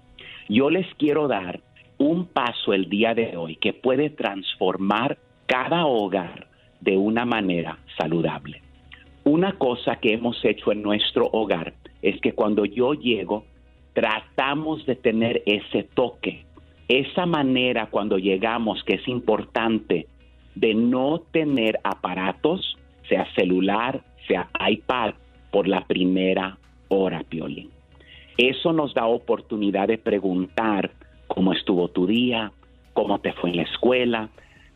[0.50, 1.62] Yo les quiero dar
[1.98, 6.48] un paso el día de hoy que puede transformar cada hogar
[6.82, 8.62] de una manera saludable.
[9.24, 13.46] Una cosa que hemos hecho en nuestro hogar es que cuando yo llego,
[13.94, 16.46] tratamos de tener ese toque,
[16.90, 20.08] esa manera cuando llegamos que es importante
[20.56, 25.14] de no tener aparatos, sea celular, sea iPad,
[25.52, 27.70] por la primera hora, Piolín.
[28.38, 30.92] Eso nos da oportunidad de preguntar
[31.28, 32.52] cómo estuvo tu día,
[32.94, 34.30] cómo te fue en la escuela,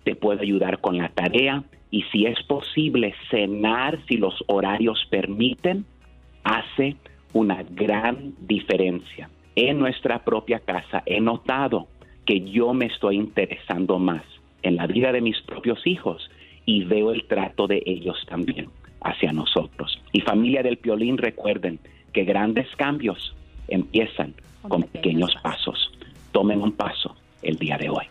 [0.04, 5.86] te puedo ayudar con la tarea y si es posible cenar, si los horarios permiten,
[6.44, 6.96] hace
[7.34, 9.30] una gran diferencia.
[9.56, 11.88] En nuestra propia casa he notado
[12.26, 14.24] que yo me estoy interesando más
[14.62, 16.30] en la vida de mis propios hijos
[16.68, 18.70] y veo el trato de ellos también
[19.02, 20.00] hacia nosotros.
[20.12, 21.80] Y familia del Piolín, recuerden
[22.14, 23.36] que grandes cambios
[23.70, 24.36] empiezan
[24.68, 25.92] con pequeños pasos.
[26.34, 28.06] Tomen un paso el día de hoy.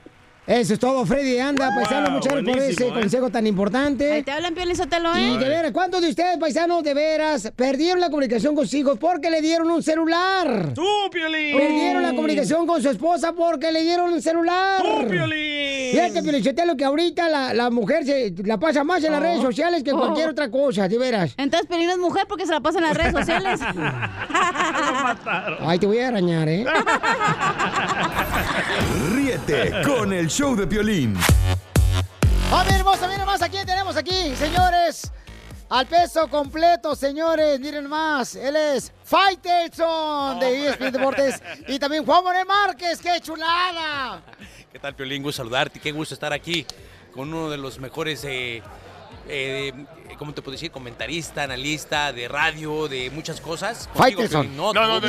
[0.46, 2.92] Eso es todo, Freddy Anda, paisano, muchas gracias por ese ¿eh?
[2.92, 4.12] consejo tan importante.
[4.12, 5.32] Ahí te hablan, Piolín Sotelo, ¿eh?
[5.34, 8.96] Y de veras, ¿cuántos de ustedes, paisanos, de veras, perdieron la comunicación con sus hijos
[8.96, 10.72] porque le dieron un celular?
[10.72, 11.56] ¡Tú, Piolín!
[11.56, 14.80] Perdieron la comunicación con su esposa porque le dieron un celular.
[14.82, 15.90] ¡Tú, Piolín!
[15.92, 19.24] Fíjate, Piolín Sotelo, que ahorita la, la mujer se la pasa más en las Oh.
[19.24, 19.98] redes sociales que Oh.
[19.98, 21.34] cualquier otra cosa, de veras.
[21.38, 23.60] Entonces, Piolín es mujer porque se la pasa en las redes sociales.
[25.60, 26.64] Ay, te voy a arañar, ¿eh?
[29.12, 31.16] Ríete con el show de Piolín.
[32.50, 33.40] ¡Familia hermosa, miren más!
[33.40, 35.10] ¿A quién tenemos aquí, señores?
[35.70, 37.58] Al peso completo, señores.
[37.58, 38.34] Miren más.
[38.34, 41.42] Él es Faitelson de ESPN Deportes.
[41.66, 43.00] Y también Juan Manuel Márquez.
[43.00, 44.20] ¡Qué chulada!
[44.70, 45.22] ¿Qué tal, Piolín?
[45.22, 45.80] Gusto saludarte.
[45.80, 46.66] Qué gusto estar aquí
[47.14, 48.62] con uno de los mejores, eh,
[49.28, 49.72] eh,
[50.16, 50.70] ¿cómo te puedo decir?
[50.70, 53.88] Comentarista, analista de radio, de muchas cosas.
[53.92, 54.22] Contigo.
[54.28, 55.08] Piolín, No, No, no, no,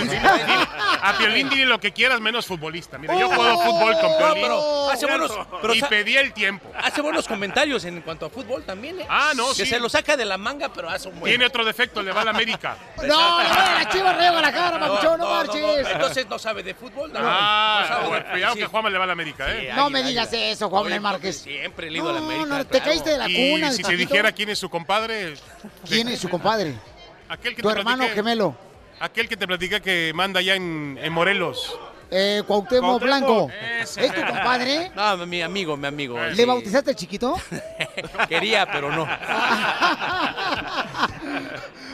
[1.02, 2.98] a Piolín dile lo que quieras menos futbolista.
[2.98, 3.36] Mira, yo Oh.
[3.36, 4.42] juego fútbol con No, Piolín.
[4.44, 6.70] pero hace buenos- pero y pedí el tiempo.
[6.78, 9.06] Hace buenos comentarios en cuanto a fútbol también, ¿eh?
[9.10, 9.66] Ah, no, Que sí.
[9.68, 11.32] se lo saca de la manga, pero hace un buen...
[11.32, 12.78] Tiene otro defecto, le va a la América.
[13.08, 15.88] No, no, la chiva reba la cara, papuchón, no, marches.
[15.88, 17.12] Entonces no sabe de fútbol.
[17.14, 19.72] No, Ah, no bueno, cuidado que Juanma le va a la América, ¿eh?
[19.76, 21.38] No me digas eso, Juan Manuel Márquez.
[21.42, 22.46] Siempre le he ido a la América.
[22.46, 24.97] no, te caíste de la Y cuna, si te dijera quién es su compadre,
[25.88, 26.76] ¿Quién es su compadre?
[27.30, 28.56] aquel que Tu te hermano platiqué- gemelo.
[29.00, 31.78] Aquel que te platica que manda allá en, en Morelos.
[32.10, 33.52] Eh, Cuauhtémoc Cuauhtémoc, Blanco.
[33.82, 34.06] ese.
[34.06, 34.92] ¿Es tu compadre?
[34.96, 36.18] No, mi amigo, mi amigo.
[36.18, 36.46] ¿Le sí.
[36.46, 37.36] bautizaste chiquito?
[38.30, 39.06] Quería, pero no.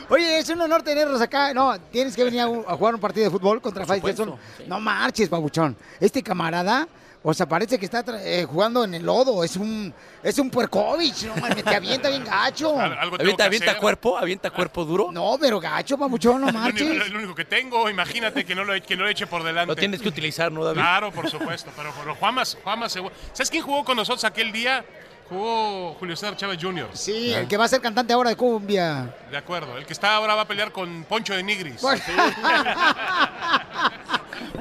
[0.08, 1.52] Oye, es un honor tenerlos acá.
[1.52, 4.36] No, tienes que venir a, jugar un partido de fútbol contra Faitelson.
[4.66, 5.76] No marches, babuchón.
[5.98, 6.86] Este camarada,
[7.26, 9.42] o sea, parece que está eh, jugando en el lodo.
[9.42, 12.78] Es un, es un puercovich, no mames, te avienta bien gacho.
[12.80, 14.18] ¿Avienta, avienta cuerpo?
[14.18, 15.08] ¿Avienta cuerpo duro?
[15.10, 17.10] No, pero gacho, babuchón, no Lo único, marches.
[17.10, 19.68] lo único que tengo, imagínate que no lo, que no lo eche por delante.
[19.68, 20.80] Lo tienes que utilizar, ¿no, David?
[20.80, 21.70] Claro, por supuesto.
[21.74, 22.58] Pero, pero Juanmas,
[22.88, 24.84] seguro- ¿sabes quién jugó con nosotros aquel día?
[25.26, 26.90] Jugó Julio César Chávez Jr.
[26.92, 29.14] Sí, el que va a ser cantante ahora de cumbia.
[29.30, 29.78] De acuerdo.
[29.78, 31.80] El que está ahora va a pelear con Poncho de Nigris.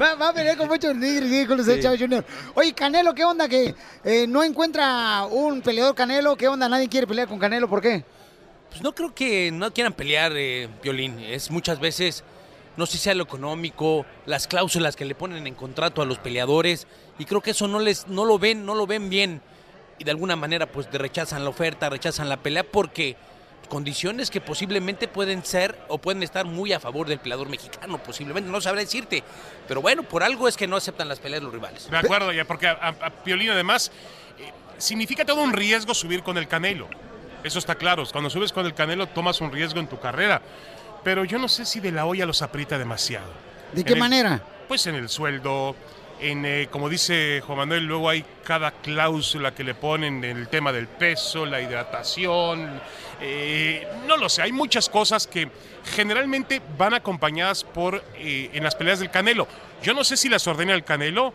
[0.01, 1.79] Va, va a pelear con muchos nigris, sí, con los Sí.
[1.81, 2.25] Chávez Jr.
[2.55, 3.47] Oye, Canelo, ¿qué onda?
[3.47, 6.35] Que eh, no encuentra un peleador Canelo.
[6.35, 6.67] ¿Qué onda?
[6.69, 7.67] Nadie quiere pelear con Canelo.
[7.69, 8.03] ¿Por qué?
[8.69, 11.19] Pues no creo que no quieran pelear, eh, Violín.
[11.19, 12.23] Es muchas veces,
[12.75, 16.17] no sé si sea lo económico, las cláusulas que le ponen en contrato a los
[16.17, 16.87] peleadores,
[17.19, 19.41] y creo que eso no les, no lo ven, no lo ven bien.
[19.99, 23.15] Y de alguna manera, pues rechazan la oferta, rechazan la pelea, porque
[23.69, 28.49] condiciones que posiblemente pueden ser o pueden estar muy a favor del peleador mexicano, posiblemente,
[28.49, 29.23] no sabré decirte.
[29.67, 31.89] Pero bueno, por algo es que no aceptan las peleas los rivales.
[31.89, 33.91] De acuerdo, ya, porque a, a- a Piolín además
[34.39, 36.87] eh, significa todo un riesgo subir con el Canelo.
[37.43, 38.03] Eso está claro.
[38.11, 40.41] Cuando subes con el Canelo tomas un riesgo en tu carrera.
[41.03, 43.27] Pero yo no sé si de la olla los aprieta demasiado.
[43.73, 44.41] ¿De En qué el- manera?
[44.67, 45.75] Pues en el sueldo,
[46.19, 50.47] en, eh, como dice Juan Manuel, luego hay cada cláusula que le ponen en el
[50.47, 52.81] tema del peso, la hidratación,
[53.21, 55.49] eh, no lo sé, hay muchas cosas que
[55.85, 59.47] generalmente van acompañadas por eh, en las peleas del Canelo.
[59.81, 61.33] Yo no sé si las ordena el Canelo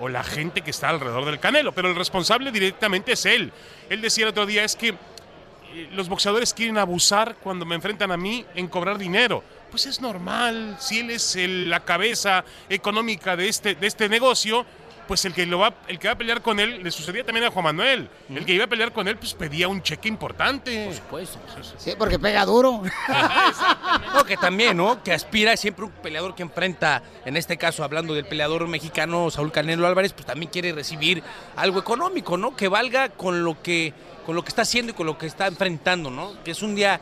[0.00, 3.52] o la gente que está alrededor del Canelo, pero el responsable directamente es él.
[3.88, 8.12] Él decía el otro día es que eh, los boxeadores quieren abusar cuando me enfrentan
[8.12, 9.42] a mí en cobrar dinero.
[9.74, 14.64] Pues es normal, si él es el- la cabeza económica de este, de este negocio,
[15.08, 17.44] pues el que, lo va, el que va a pelear con él, le sucedía también
[17.46, 18.08] a Juan Manuel.
[18.32, 20.84] El que iba a pelear con él, pues pedía un cheque importante.
[20.86, 21.38] Por supuesto.
[21.76, 22.82] Sí, porque pega duro.
[24.14, 25.02] No, que también, ¿no?
[25.02, 29.50] Que aspira siempre un peleador que enfrenta, en este caso hablando del peleador mexicano Saúl
[29.50, 31.20] Canelo Álvarez, pues también quiere recibir
[31.56, 32.54] algo económico, ¿no?
[32.54, 33.92] Que valga con lo que,
[34.24, 36.40] con lo que está haciendo y con lo que está enfrentando, ¿no?
[36.44, 37.00] Que es un día,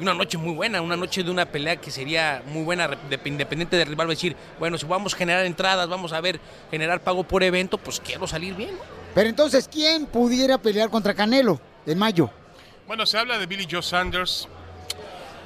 [0.00, 3.76] una noche muy buena, una noche de una pelea que sería muy buena, de- independiente
[3.76, 7.42] del rival, decir, bueno, si vamos a generar entradas, vamos a ver, generar pago por
[7.42, 8.82] evento, pues quiero salir bien, ¿no?
[9.14, 12.30] Pero entonces, ¿quién pudiera pelear contra Canelo en mayo?
[12.86, 14.48] Bueno, se habla de Billy Joe Sanders,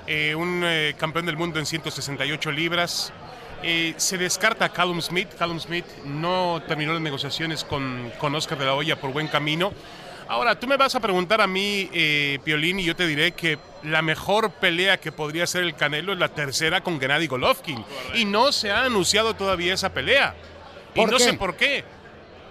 [0.07, 3.13] eh, un eh, campeón del mundo en 168 libras.
[3.63, 5.29] Eh, se descarta a Callum Smith.
[5.39, 9.73] Callum Smith no terminó las negociaciones con, con Oscar de la Hoya por buen camino.
[10.33, 13.59] Ahora, tú me vas a preguntar a mí, eh, Piolín, y yo te diré que
[13.83, 17.85] la mejor pelea que podría ser el Canelo es la tercera con Gennady Golovkin.
[18.15, 20.35] Y no se ha anunciado todavía esa pelea.
[20.95, 21.25] Y ¿Por no qué?
[21.25, 21.85] sé por qué.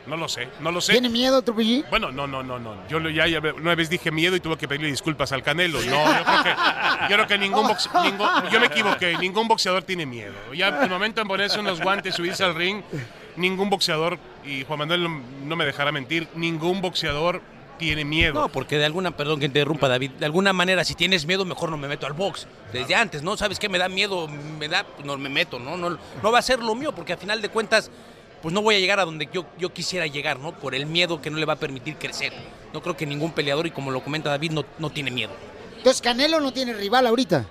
[0.06, 0.92] No lo sé, no lo sé.
[0.92, 1.84] ¿Tiene miedo, Trujillo?
[1.90, 2.88] Bueno, no, no, no, no.
[2.88, 5.80] Yo ya, ya una vez dije miedo y tuve que pedirle disculpas al Canelo.
[5.82, 6.50] No, yo creo que,
[7.10, 9.18] yo creo que ningún, boxe- ningún- yo me equivoqué.
[9.18, 10.36] Ningún boxeador tiene miedo.
[10.54, 12.84] Ya el momento en ponerse unos guantes, subirse al ring,
[13.38, 15.08] ningún boxeador y Juan Manuel
[15.48, 17.42] no me dejará mentir, ningún boxeador
[17.82, 18.34] tiene miedo.
[18.34, 21.72] No, porque de alguna, perdón que interrumpa David, de alguna manera si tienes miedo mejor
[21.72, 22.48] no me meto al box.
[22.72, 23.36] Desde antes, ¿no?
[23.36, 23.68] ¿Sabes qué?
[23.70, 25.76] Me da miedo, me da, pues, no me meto, ¿no?
[25.76, 27.90] No, no va a ser lo mío porque al final de cuentas
[28.42, 30.54] pues no voy a llegar a donde yo, yo quisiera llegar, ¿no?
[30.54, 32.34] Por el miedo que no le va a permitir crecer.
[32.74, 35.32] No creo que ningún peleador, y como lo comenta David, no, no tiene miedo.
[35.78, 37.46] Entonces, Canelo no tiene rival ahorita.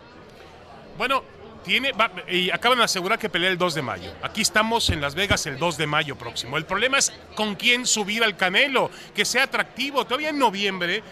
[0.99, 1.23] Bueno,
[1.65, 4.13] tiene, va- y acaban de asegurar que pelea el 2 de mayo.
[4.23, 6.57] Aquí estamos en Las Vegas el 2 de mayo próximo.
[6.57, 10.05] El problema es con quién subir al Canelo, que sea atractivo.
[10.05, 11.03] Todavía en noviembre,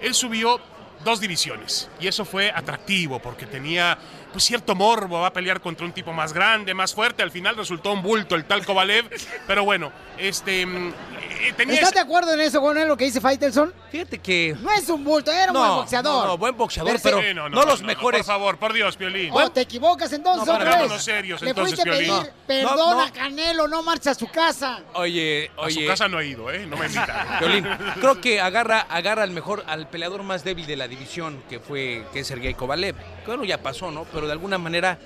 [0.00, 0.60] él subió
[1.04, 1.88] dos divisiones.
[2.00, 3.98] Y eso fue atractivo porque tenía
[4.36, 5.20] pues, cierto morbo.
[5.20, 7.22] Va a pelear contra un tipo más grande, más fuerte.
[7.22, 9.08] Al final resultó un bulto el tal Kovalev.
[9.46, 10.64] Pero bueno, este.
[10.66, 13.72] mm, eh, tenía ¿Estás ese- de acuerdo en eso, con lo que dice Faitelson?
[13.90, 14.54] Fíjate que.
[14.60, 16.24] No es un bulto, era un No, buen boxeador.
[16.24, 18.20] no, no, buen boxeador, Perse- pero Sí, no, los mejores.
[18.20, 19.30] por favor, por Dios, Piolín.
[19.32, 22.30] Oh, te equivocas entonces, No, serios, Le entonces, fuiste a pedir Piolín.
[22.46, 23.02] perdón No, no.
[23.02, 24.80] a Canelo, no marcha a su casa.
[24.94, 25.86] Oye, A su oye.
[25.86, 26.66] casa no he ido, ¿eh?
[26.66, 27.38] No me invitan.
[27.40, 27.66] Violín,
[28.00, 32.04] creo que agarra, agarra al mejor, al peleador más débil de la división, que fue,
[32.12, 32.96] que es Sergey Kovalev.
[33.26, 34.04] Bueno, ya pasó, ¿no?
[34.04, 34.98] Pero de alguna manera,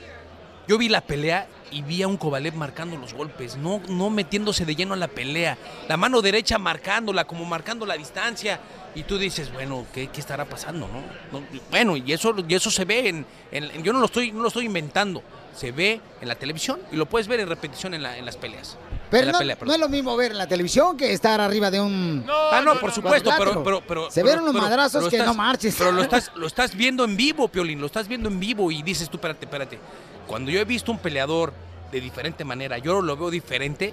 [0.68, 4.64] yo vi la pelea y vi a un Kovalev marcando los golpes, no, no metiéndose
[4.64, 5.56] de lleno a la pelea.
[5.88, 8.60] La mano derecha marcándola, como marcando la distancia.
[8.94, 11.38] Y tú dices, bueno, ¿qué, qué estará pasando, no?
[11.38, 14.42] No, Bueno, y eso, y eso se ve en, en- Yo no lo, estoy, no
[14.42, 15.22] lo estoy inventando.
[15.54, 18.36] Se ve en la televisión y lo puedes ver en repetición en, la- en las
[18.36, 18.76] peleas.
[19.10, 21.80] Pero no, pelea, no es lo mismo ver en la televisión que estar arriba de
[21.80, 22.24] un...
[22.28, 25.26] ah, no, por supuesto, pero, pero, pero- Se ven unos pero- madrazos pero que estás-
[25.28, 25.74] no marches.
[25.76, 28.82] Pero lo estás, lo estás viendo en vivo, Piolín, lo estás viendo en vivo y
[28.82, 29.78] dices tú, espérate, espérate.
[30.26, 31.52] Cuando yo he visto un peleador
[31.90, 33.92] de diferente manera, yo lo veo diferente,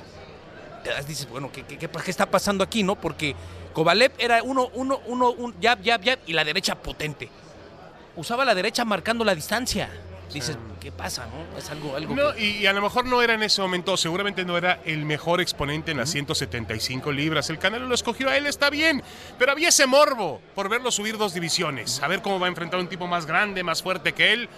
[0.84, 2.95] te das, dices, bueno, ¿qué, qué, qué, qué está pasando aquí, no?
[2.95, 3.36] Porque
[3.74, 7.28] Kovalev era uno, uno, uno, un jab, jab, jab y la derecha potente.
[8.15, 9.89] Usaba la derecha marcando la distancia.
[10.34, 11.57] Dices, ¿qué pasa, no?
[11.57, 14.43] Es algo, algo No, que- y, a lo mejor no era en ese momento, seguramente
[14.45, 17.49] no era el mejor exponente en las 175 libras.
[17.49, 19.01] El Canelo lo escogió a él, está bien,
[19.39, 22.80] pero había ese morbo por verlo subir dos divisiones, a ver cómo va a enfrentar
[22.80, 24.49] a un tipo más grande, más fuerte que él.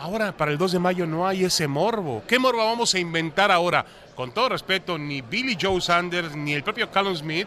[0.00, 2.24] Ahora, para el 2 de mayo no hay ese morbo.
[2.26, 3.86] ¿Qué morbo vamos a inventar ahora?
[4.16, 7.46] Con todo respeto, ni Billy Joe Sanders ni el propio Callum Smith,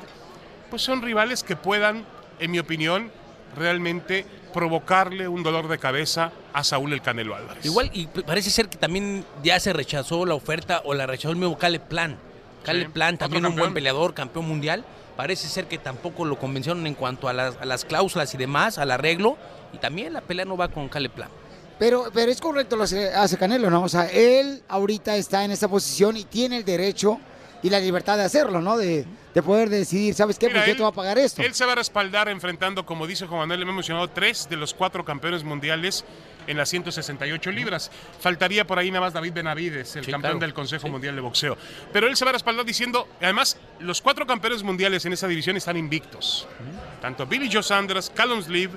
[0.70, 2.06] pues son rivales que puedan,
[2.40, 3.12] en mi opinión,
[3.58, 7.66] realmente provocarle un dolor de cabeza a Saúl el Canelo Álvarez.
[7.66, 11.36] Igual, y parece ser que también ya se rechazó la oferta o la rechazó el
[11.38, 12.18] mismo Caleb Plan.
[12.64, 14.84] Caleb Sí, Plan, también un buen peleador, campeón mundial.
[15.16, 18.78] Parece ser que tampoco lo convencieron en cuanto a las, a las cláusulas y demás,
[18.78, 19.38] al arreglo.
[19.74, 21.30] Y también la pelea no va con Caleb Plan.
[21.80, 23.84] Pero, pero es correcto lo que hace Canelo, ¿no?
[23.84, 27.20] O sea, él ahorita está en esa posición y tiene el derecho
[27.64, 28.78] y la libertad de hacerlo, ¿no?
[28.78, 30.48] De, de poder decidir, ¿sabes qué?
[30.48, 31.42] Mira, pues yo te voy a pagar esto.
[31.42, 34.56] Él se va a respaldar enfrentando, como dice Juan Manuel, le hemos mencionado tres de
[34.58, 36.06] los cuatro campeones mundiales
[36.48, 37.92] en las 168 libras.
[38.22, 40.46] Faltaría por ahí nada más David Benavides, el Sí, campeón claro.
[40.46, 41.58] del Consejo Mundial de Boxeo.
[41.92, 45.58] Pero él se va a respaldar diciendo, además, los cuatro campeones mundiales en esa división
[45.58, 46.48] están invictos.
[47.02, 48.74] Tanto Billy Joe Sanders, Callum Sleeve,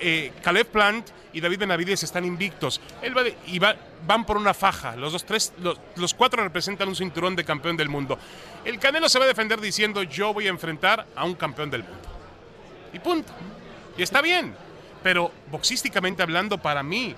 [0.00, 2.80] eh, Caleb Plant y David Benavides están invictos.
[3.02, 3.76] Él va de- y va-
[4.06, 4.96] van por una faja.
[4.96, 8.18] Los dos, tres, los, los cuatro representan un cinturón de campeón del mundo.
[8.64, 11.82] El Canelo se va a defender diciendo yo voy a enfrentar a un campeón del
[11.82, 12.08] mundo.
[12.92, 13.32] Y punto.
[13.96, 14.54] Y está bien.
[15.02, 17.14] Pero boxísticamente hablando, para mí,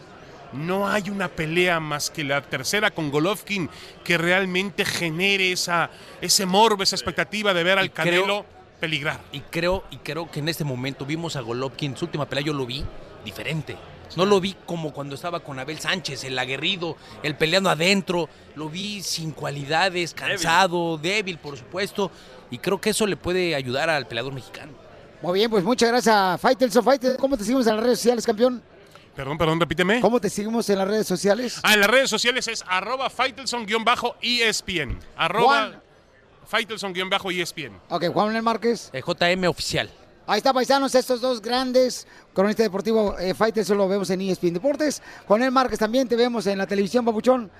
[0.52, 3.70] no hay una pelea más que la tercera con Golovkin
[4.04, 5.88] que realmente genere esa,
[6.20, 8.46] ese morbo, esa expectativa de ver al creo- Canelo
[8.80, 9.20] peligrar.
[9.32, 12.52] Y creo, y creo que en este momento vimos a Golovkin, su última pelea yo
[12.52, 12.84] lo vi
[13.24, 13.76] diferente.
[14.16, 18.28] No lo vi como cuando estaba con Abel Sánchez, el aguerrido, el peleando adentro.
[18.56, 22.10] Lo vi sin cualidades, cansado, débil, por supuesto.
[22.50, 24.72] Y creo que eso le puede ayudar al peleador mexicano.
[25.22, 26.82] Muy bien, pues muchas gracias a Faitelson.
[26.82, 28.62] Faitelson, ¿cómo te seguimos en las redes sociales, campeón?
[29.14, 30.00] Perdón, perdón, repíteme.
[30.00, 31.60] ¿Cómo te seguimos en las redes sociales?
[31.62, 34.98] Ah, en las redes sociales es arroba Faitelson-ESPN.
[35.16, 35.82] Arroba Juan.
[36.48, 37.72] Faitelson-ESPN.
[37.88, 38.90] Ok, Juan Manuel Márquez.
[38.92, 39.90] Eh, JM oficial.
[40.26, 45.02] Ahí está, paisanos, estos dos grandes cronistas deportivo eh, Faitelson lo vemos en ESPN Deportes.
[45.26, 47.50] Juan Manuel Márquez también te vemos en la televisión, papuchón.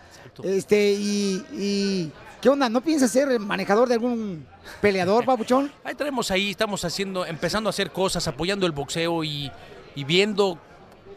[0.45, 2.69] Este, y, y, ¿qué onda?
[2.69, 4.47] ¿No piensas ser el manejador de algún
[4.81, 5.73] peleador, papuchón?
[5.85, 9.51] Ahí tenemos ahí, estamos haciendo, empezando a hacer cosas, apoyando el boxeo y,
[9.97, 10.59] y viendo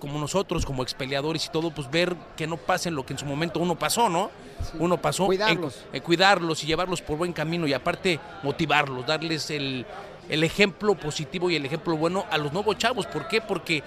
[0.04, 3.26] como nosotros, como expeleadores y todo, pues ver que no pasen lo que en su
[3.26, 4.32] momento uno pasó, ¿no?
[4.78, 5.28] Uno pasó.
[5.28, 5.86] Cuidarlos.
[5.94, 9.86] en cuidarlos y llevarlos por buen camino y aparte motivarlos, darles el,
[10.28, 13.06] el ejemplo positivo y el ejemplo bueno a los nuevos chavos.
[13.06, 13.40] ¿Por qué?
[13.40, 13.82] Porque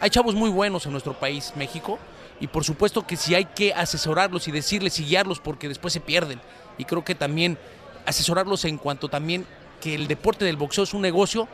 [0.00, 1.98] hay chavos muy buenos en nuestro país, México,
[2.40, 6.00] y por supuesto que si hay que asesorarlos y decirles y guiarlos porque después se
[6.00, 6.40] pierden.
[6.78, 7.58] Y creo que también
[8.06, 9.44] asesorarlos en cuanto también
[9.82, 11.46] que el deporte del boxeo es un negocio,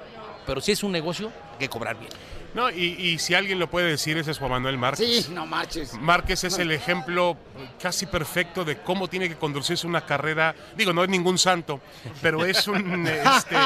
[0.47, 2.13] pero si es un negocio, hay que cobrar bien.
[2.55, 5.25] No, y, y si alguien lo puede decir, ese es Juan Manuel Márquez.
[5.27, 5.93] Sí, no marches.
[5.95, 7.37] Márquez es el ejemplo
[7.83, 10.55] casi perfecto de cómo tiene que conducirse una carrera.
[10.77, 11.81] Digo, no es ningún santo,
[12.23, 13.57] pero es un, este,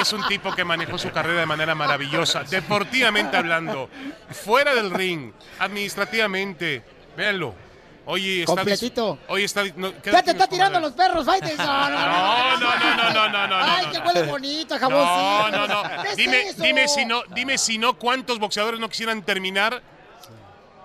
[0.00, 3.90] es un tipo que manejó su carrera de manera maravillosa, deportivamente hablando,
[4.30, 6.84] fuera del ring, administrativamente.
[7.16, 7.69] Véanlo.
[8.06, 8.54] Hoy está.
[8.54, 9.18] Completito.
[9.28, 9.62] Hoy está.
[9.76, 11.66] no, ¿qué Ya te está tirando los perros, Faitelson.
[11.66, 13.56] No, No, no, no, no, no, no, no.
[13.56, 14.04] Ay, no, que no.
[14.06, 15.58] huele bonito, No, jaboncito.
[15.58, 16.02] no, no.
[16.02, 16.62] ¿Qué es Dime, eso?
[16.62, 19.82] dime si no, dime si no, cuántos boxeadores no quisieran terminar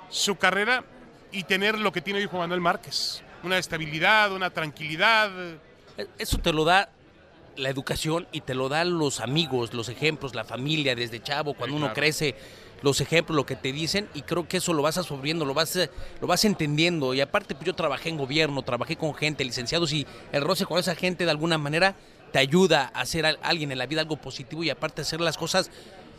[0.10, 0.84] su carrera
[1.32, 3.24] y tener lo que tiene hoy Juan Manuel Márquez.
[3.44, 5.32] Una estabilidad, una tranquilidad.
[6.18, 6.90] Eso te lo da
[7.56, 11.76] la educación y te lo dan los amigos, los ejemplos, la familia desde chavo, cuando
[11.78, 11.96] uno claro.
[11.96, 12.36] crece,
[12.82, 15.76] los ejemplos, lo que te dicen y creo que eso lo vas absorbiendo, lo vas,
[15.76, 15.90] eh,
[16.22, 17.14] lo vas entendiendo.
[17.14, 20.80] Y aparte pues yo trabajé en gobierno, trabajé con gente, licenciados y el roce con
[20.80, 21.96] esa gente de alguna manera
[22.32, 25.72] te ayuda a hacer alguien en la vida algo positivo y aparte hacer las cosas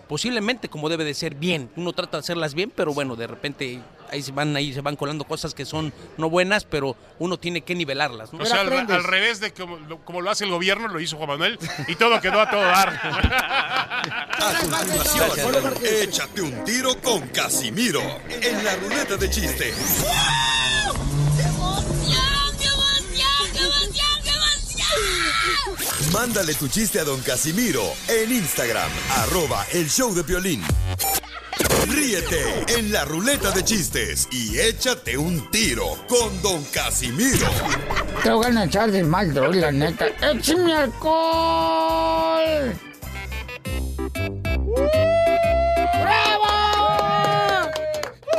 [0.09, 1.71] posiblemente como debe de ser bien.
[1.77, 3.81] Uno trata de hacerlas bien, pero bueno, de repente
[4.11, 7.63] ahí se van ahí se van colando cosas que son no buenas, pero uno tiene
[7.63, 8.33] que nivelarlas.
[8.33, 8.43] ¿no?
[8.43, 11.17] O sea, al, al revés de como lo, como lo hace el gobierno, lo hizo
[11.17, 12.93] Juan Manuel y todo quedó a todo dar.
[14.37, 20.05] A continuación, échate un tiro con Casimiro en la ruleta de chistes.
[26.13, 30.63] Mándale tu chiste a don Casimiro en Instagram, arroba el show de violín.
[31.89, 37.49] Ríete en la ruleta de chistes y échate un tiro con don Casimiro.
[38.23, 40.07] Te voy a echar de mal, droga, la neta.
[40.21, 42.75] ¡Échame alcohol!
[46.03, 47.71] ¡Bravo!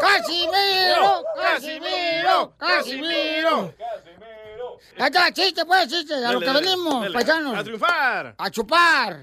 [0.01, 1.23] ¡Casimiro!
[1.41, 2.53] ¡Casimiro!
[2.57, 3.73] ¡Casimiro!
[4.97, 7.13] Está, chiste, pues, chiste, a lo que venimos, dale.
[7.13, 7.57] paisanos.
[7.57, 8.35] A triunfar.
[8.37, 9.19] A chupar.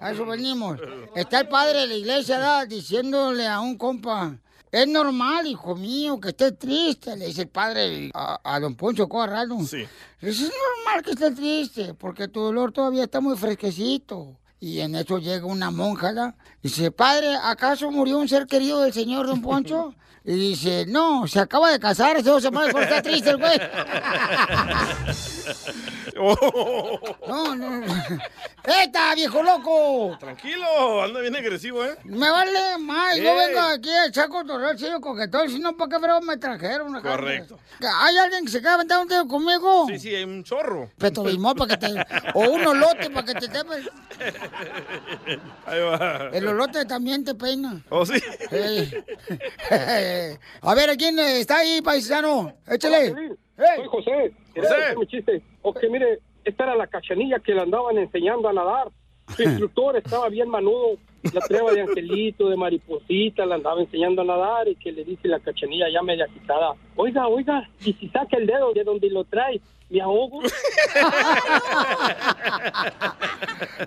[0.00, 0.78] A eso venimos.
[1.14, 2.66] Está el padre de la iglesia ¿verdad?
[2.68, 4.36] diciéndole a un compa.
[4.70, 9.08] Es normal, hijo mío, que estés triste, le dice el padre a, a don Poncho
[9.08, 9.58] Corrado.
[9.64, 9.88] Sí.
[10.20, 14.36] Es normal que estés triste, porque tu dolor todavía está muy fresquecito.
[14.60, 16.34] Y en eso llega una monja, ¿verdad?
[16.62, 19.94] Dice, padre, ¿acaso murió un ser querido del señor don Poncho?
[20.24, 23.58] Y dice, no, se acaba de casar hace dos semanas, por está triste el güey.
[26.18, 27.82] No, no.
[28.64, 30.16] ¡Eta, viejo loco!
[30.18, 31.96] Tranquilo, anda bien agresivo, ¿eh?
[32.04, 33.46] Me vale más, yo ¿Qué?
[33.46, 36.96] vengo aquí a echar cotorreo señor coquetón, si no, ¿para qué frego me trajeron?
[36.96, 37.10] acá?
[37.10, 37.58] Correcto.
[37.80, 39.86] ¿Hay alguien que se queda aventando un tiro conmigo?
[39.88, 40.90] Sí, sí, hay un chorro.
[40.98, 41.94] Petobismol para que te...
[42.34, 43.88] O un olote para que te tapes.
[45.66, 46.30] Ahí va.
[46.32, 47.82] El olote también te peina.
[47.90, 48.20] ¿Oh, sí?
[48.50, 48.90] Ey.
[50.62, 52.52] A ver, ¿quién está ahí, paisano?
[52.66, 53.14] Échale.
[53.56, 54.32] Soy José.
[54.54, 55.42] Quería decir mi chiste.
[55.62, 58.88] Ok, mire, esta era la cachanilla que le andaban enseñando a nadar.
[59.36, 60.96] Su instructor estaba bien manudo.
[61.32, 65.28] La prueba de angelito, de mariposita, la andaba enseñando a nadar y que le dice
[65.28, 66.74] la cachanilla ya media quitada.
[66.96, 69.60] Oiga, oiga, y si saca el dedo de donde lo trae,
[69.90, 70.40] me ahogo.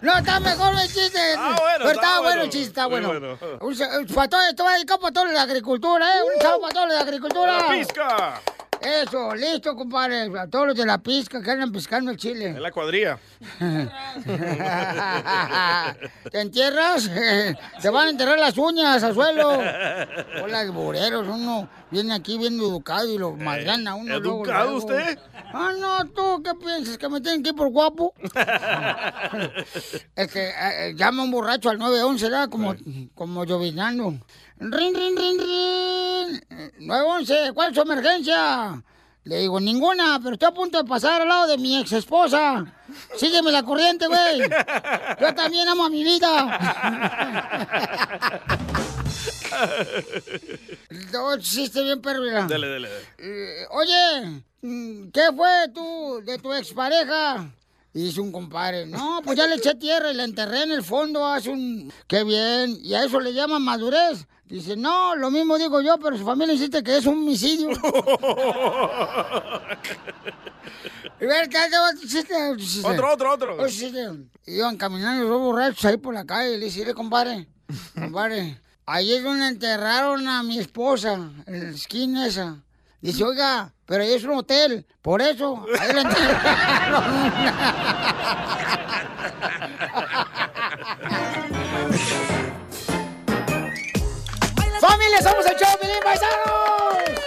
[0.02, 1.20] No, está mejor el chiste.
[1.38, 2.42] Ah, bueno, Pero está está bueno bueno.
[2.44, 3.08] el chiste, está bueno.
[3.08, 3.38] bueno.
[3.62, 6.22] Un Para todo esto va dedicado para todos los de la agricultura, ¿eh?
[6.24, 7.58] Un saludo para todos los de la agricultura.
[7.58, 8.42] ¡La pizca!
[8.82, 10.32] Eso, listo, compadre.
[10.40, 12.48] A todos los de la pizca que andan pescando el chile.
[12.48, 13.20] En la cuadrilla.
[16.32, 17.10] ¿Te entierras?
[17.82, 19.52] Te van a enterrar las uñas al suelo.
[20.44, 24.20] Hola, bureros, uno viene aquí bien educado y lo madran a uno.
[24.20, 24.78] luego, ¿educado luego.
[24.80, 25.20] usted?
[25.54, 26.98] Ah, no, ¿tú qué piensas?
[26.98, 28.16] ¿Que me tienen que ir por guapo?
[30.16, 32.50] Es que eh, eh, llama un borracho al 911, ¿verdad?
[32.50, 32.76] Como,
[33.14, 34.16] como llovinando.
[34.62, 36.44] ¡Rin, rin, rin, rin!
[36.52, 38.84] Eh, 911, ¿cuál es su emergencia?
[39.24, 42.72] Le digo, ninguna, pero estoy a punto de pasar al lado de mi ex esposa.
[43.18, 44.40] Sígueme la corriente, güey.
[45.20, 46.60] Yo también amo a mi vida.
[51.12, 52.24] No, chiste bien perro.
[52.24, 52.90] Dale, dale, dale.
[53.18, 54.42] Eh, oye,
[55.14, 57.52] ¿qué fue tú de tu expareja?
[57.94, 61.26] Dice un compadre, no, pues ya le eché tierra y la enterré en el fondo
[61.26, 61.92] hace un...
[62.08, 62.78] ¡Qué bien!
[62.82, 64.26] ¿Y a eso le llaman madurez?
[64.52, 67.70] Dice, no, lo mismo digo yo, pero su familia insiste que es un homicidio.
[71.20, 72.08] Y ver, ¿qué hace otro?
[72.84, 73.12] Otro.
[73.34, 73.58] Otro.
[74.48, 77.48] Iban caminando los dos borrachos ahí por la calle y le dice, "Mire, compadre,
[77.94, 82.58] compadre, ahí es donde enterraron a mi esposa, en la esquina esa.
[83.02, 86.02] Dice, oiga, pero ahí es un hotel, por eso, ahí la
[95.12, 97.20] ¡Familia, somos el show, Pelín Paisanos!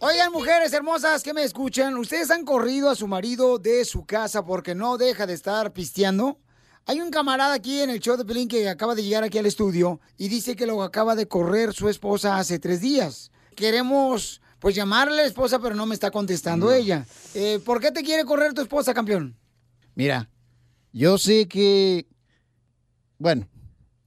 [0.00, 4.44] Oigan, mujeres hermosas que me escuchan, ¿ustedes han corrido a su marido de su casa
[4.44, 6.40] porque no deja de estar pisteando?
[6.86, 9.46] Hay un camarada aquí en el show de Pelín que acaba de llegar aquí al
[9.46, 13.30] estudio y dice que lo acaba de correr su esposa hace tres días.
[13.54, 17.06] Queremos, pues, llamarle a la esposa, pero no me está contestando ella.
[17.34, 19.36] Eh, ¿Por qué te quiere correr tu esposa, campeón?
[19.94, 20.28] Mira,
[20.92, 22.08] yo sé que,
[23.18, 23.46] bueno,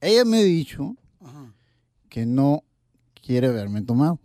[0.00, 0.96] ella me ha dicho
[2.14, 2.62] que no
[3.26, 4.20] quiere verme tomado.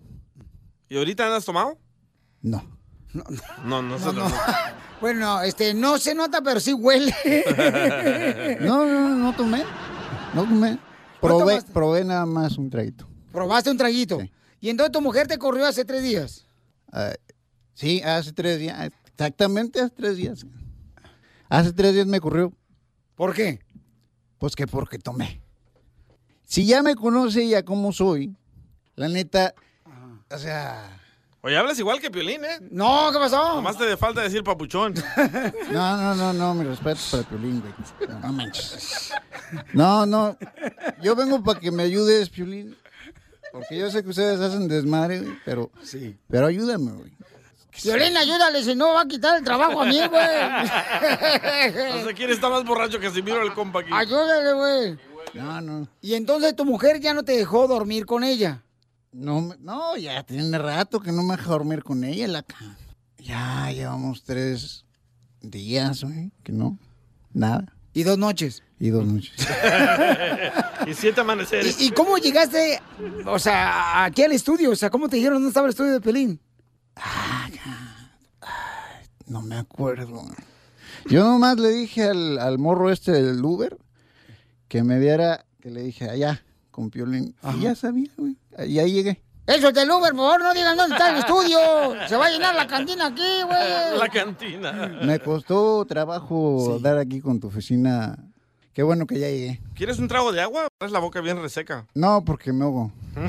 [0.89, 1.75] ¿Y ahorita andas tomado?
[2.39, 2.61] No.
[3.13, 3.23] No,
[3.63, 4.13] no, no.
[4.13, 4.27] no.
[5.01, 7.15] Bueno, este, no se nota, pero sí huele.
[8.61, 9.63] No, no, no tomé.
[10.35, 10.77] No tomé.
[11.19, 13.07] Probé, probé nada más un traguito.
[13.31, 14.19] Probaste un traguito.
[14.59, 16.45] Y entonces tu mujer te corrió hace tres días.
[16.91, 17.13] Ah,
[17.73, 18.91] sí, hace tres días.
[19.07, 20.45] Exactamente hace tres días.
[21.49, 22.53] Hace tres días me corrió.
[23.15, 23.59] ¿Por qué?
[24.37, 25.41] Pues que porque tomé.
[26.49, 28.35] Si ya me conoce ya cómo soy,
[28.95, 29.53] la neta,
[30.31, 30.99] o sea...
[31.41, 32.57] Oye, hablas igual que Piolín, ¿eh?
[32.71, 33.53] No, ¿qué pasó?
[33.53, 34.95] Nomás te falta decir papuchón.
[35.71, 38.09] No, no, no, no, mi respeto para Piolín, güey.
[38.09, 39.13] No, no manches.
[39.73, 40.35] No, no.
[41.03, 42.75] Yo vengo para que me ayudes, Piolín.
[43.51, 45.69] Porque yo sé que ustedes hacen desmadre, güey, pero...
[45.83, 46.17] Sí.
[46.31, 47.13] Pero ayúdame, güey.
[47.83, 50.27] Violín, ayúdale, si no va a quitar el trabajo a mí, güey.
[51.95, 53.91] No sé quién está más borracho que si miro el compa aquí.
[53.93, 55.08] Ayúdale, güey.
[55.33, 55.87] No, no.
[56.01, 58.63] Y entonces tu mujer ya no te dejó dormir con ella.
[59.11, 62.43] No, me- no, ya tiene rato que no me deja dormir con ella en la
[62.43, 62.77] cama.
[63.17, 64.85] Ya llevamos tres
[65.41, 66.77] días, güey, que no.
[67.33, 67.65] Nada.
[67.93, 68.63] Y dos noches.
[68.79, 69.33] Y dos noches.
[70.87, 71.81] y siete amaneceres.
[71.81, 72.81] ¿Y, y cómo llegaste,
[73.25, 74.71] o sea, aquí al estudio?
[74.71, 76.39] O sea, ¿cómo te dijeron dónde estaba el estudio de Pelín?
[79.27, 80.23] No me acuerdo.
[81.05, 83.77] Yo nomás le dije al, al morro este del Uber
[84.69, 86.41] que me diera, que le dije allá,
[86.71, 87.35] con Piolín.
[87.55, 88.37] Y ya sabía, güey.
[88.65, 89.21] Y ahí llegué.
[89.45, 91.57] Eso es del Uber, por favor, no digan dónde está el estudio.
[92.07, 93.97] Se va a llenar la cantina aquí, güey.
[93.99, 94.99] La cantina.
[95.03, 98.15] Me costó trabajo dar aquí con tu oficina.
[98.73, 99.59] Qué bueno que ya llegué.
[99.73, 100.68] ¿Quieres un trago de agua?
[100.79, 101.85] Traes la boca bien reseca.
[101.93, 102.89] No, porque me ahogo.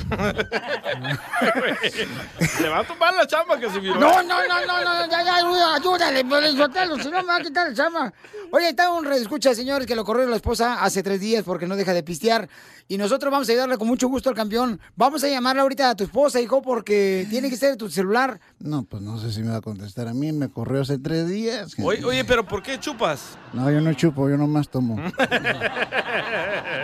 [2.61, 3.96] Le va a tomar la chamba que se miró.
[3.96, 5.34] No, no, no, no, no, ya, ya,
[5.74, 8.12] ayúdale, Sotelo, si no me va a quitar el chama.
[8.53, 11.74] Oye, está un escucha, señores, que lo corrió la esposa hace tres días porque no
[11.74, 12.48] deja de pistear.
[12.86, 14.80] Y nosotros vamos a ayudarle con mucho gusto al campeón.
[14.96, 18.40] Vamos a llamarle ahorita a tu esposa, hijo, porque tiene que ser tu celular.
[18.59, 20.32] No, pues no sé si me va a contestar a mí.
[20.32, 21.74] Me corrió hace tres días.
[21.80, 23.38] Oye, oye, pero ¿por qué chupas?
[23.53, 24.96] No, yo no chupo, yo nomás tomo.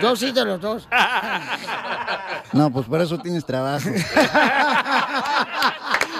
[0.01, 0.87] Yo sí de los dos.
[2.53, 3.89] No, pues por eso tienes trabajo.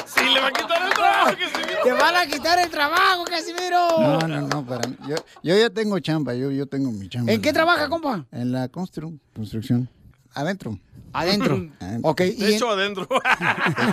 [0.05, 1.83] Sí, le va a quitar el trabajo que se miró.
[1.83, 3.87] Te van a quitar el trabajo, Casimiro.
[3.99, 4.95] No, no, no, para mí.
[5.07, 7.31] Yo, yo ya tengo chamba, yo, yo tengo mi chamba.
[7.31, 8.25] ¿En qué trabaja, compa?
[8.31, 9.89] En la constru- construcción.
[10.33, 10.79] Adentro.
[11.13, 11.67] Adentro.
[12.03, 13.07] Ok, De y, hecho, adentro.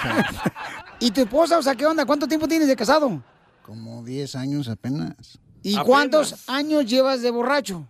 [1.01, 2.05] ¿y tu esposa, o sea, qué onda?
[2.07, 3.23] ¿Cuánto tiempo tienes de casado?
[3.63, 5.39] Como 10 años apenas.
[5.63, 7.87] ¿Y cuántos años llevas de borracho?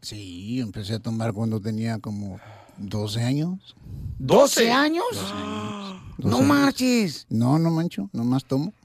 [0.00, 2.40] Sí, empecé a tomar cuando tenía como
[2.78, 3.76] 12 años.
[4.18, 5.04] ¿12 años?
[5.12, 6.00] 12 años.
[6.18, 7.26] No marches.
[7.30, 8.72] No, no mancho, nomás tomo.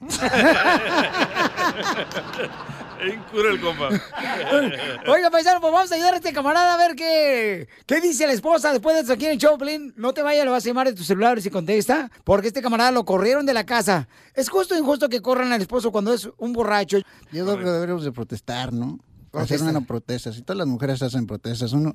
[3.00, 3.88] En cura el compa.
[5.08, 8.32] Oiga, paisano, pues vamos a ayudar a este camarada a ver qué, qué dice la
[8.32, 9.92] esposa después de esto aquí en el show, Pelín.
[9.96, 12.90] No te vayas, lo vas a llamar de tu celular si contesta, porque este camarada
[12.90, 14.08] lo corrieron de la casa.
[14.34, 16.98] Es justo o injusto que corran al esposo cuando es un borracho.
[17.32, 18.98] Yo creo que deberíamos de protestar, ¿no?
[19.36, 19.70] Hacer Protestar.
[19.76, 20.32] una protesta.
[20.32, 21.94] Si todas las mujeres hacen protestas, uno,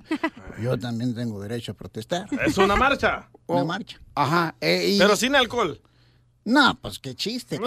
[0.61, 2.27] yo también tengo derecho a protestar.
[2.45, 3.29] Es una marcha.
[3.47, 3.97] Una marcha.
[4.15, 4.55] Ajá.
[4.61, 5.81] eh, y- Pero sin alcohol.
[6.43, 7.59] No, pues qué chiste.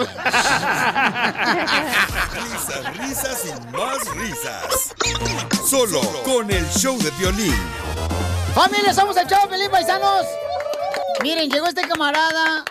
[2.33, 4.93] Risas, risas y más risas.
[5.69, 7.53] Solo con el show de violín.
[8.53, 10.25] ¡Familia, somos el show, Pelín, paisanos!
[11.23, 12.63] Miren, llegó este camarada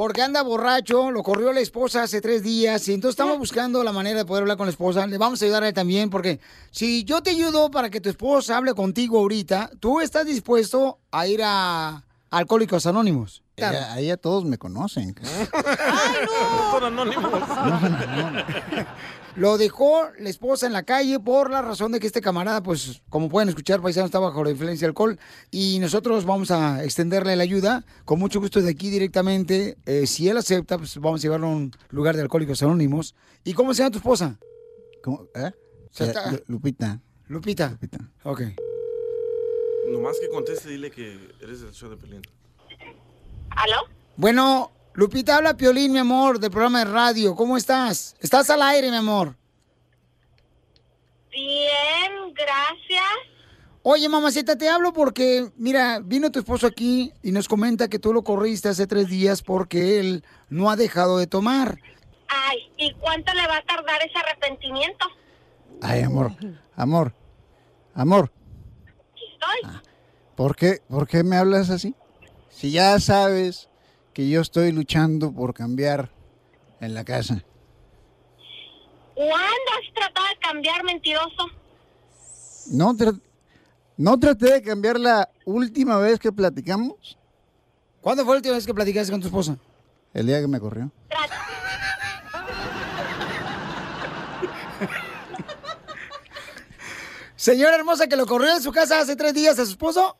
[0.00, 3.92] porque anda borracho, lo corrió la esposa hace tres días y entonces estamos buscando la
[3.92, 5.06] manera de poder hablar con la esposa.
[5.06, 6.40] Le vamos a ayudar a él también porque
[6.70, 11.26] si yo te ayudo para que tu esposa hable contigo ahorita, tú estás dispuesto a
[11.26, 13.42] ir a Alcohólicos Anónimos.
[13.56, 15.14] Ella- a ella todos me conocen.
[16.70, 17.30] Son anónimos.
[19.40, 23.00] Lo dejó la esposa en la calle por la razón de que este camarada, pues,
[23.08, 25.18] como pueden escuchar, paisano está bajo la influencia del alcohol
[25.50, 29.78] y nosotros vamos a extenderle la ayuda con mucho gusto de aquí directamente.
[29.86, 33.14] Eh, si él acepta, pues vamos a llevarlo a un lugar de alcohólicos anónimos.
[33.42, 34.38] ¿Y cómo se llama tu esposa?
[35.02, 35.26] ¿Cómo?
[35.34, 35.52] ¿Eh?
[35.90, 37.00] Se Eh, está- Lupita.
[37.28, 37.70] Lupita.
[37.70, 37.98] Lupita.
[38.24, 38.42] Ok.
[39.88, 42.20] Nomás que conteste, dile que eres del show de Pelín.
[43.50, 43.76] ¿Aló?
[44.16, 44.70] Bueno,
[45.00, 47.34] Lupita, habla Piolín, mi amor, del programa de radio.
[47.34, 48.14] ¿Cómo estás?
[48.20, 49.34] Estás al aire, mi amor.
[51.30, 53.08] Bien, gracias.
[53.82, 58.12] Oye, mamacita, te hablo porque, mira, vino tu esposo aquí y nos comenta que tú
[58.12, 61.78] lo corriste hace tres días porque él no ha dejado de tomar.
[62.28, 65.06] Ay, ¿y cuánto le va a tardar ese arrepentimiento?
[65.80, 66.32] Ay, amor,
[66.76, 67.14] amor,
[67.94, 68.30] amor.
[69.12, 69.80] Aquí estoy.
[70.36, 71.94] ¿Por qué, ¿Por qué me hablas así?
[72.50, 73.69] Si ya sabes
[74.12, 76.10] que yo estoy luchando por cambiar
[76.80, 77.44] en la casa.
[79.14, 81.46] ¿Cuándo has tratado de cambiar, mentiroso?
[82.72, 83.20] No, tra-
[83.96, 87.18] no traté de cambiar la última vez que platicamos.
[88.00, 89.58] ¿Cuándo fue la última vez que platicaste con tu esposa?
[90.14, 90.90] El día que me corrió.
[97.36, 100.16] Señora hermosa que lo corrió de su casa hace tres días a su esposo.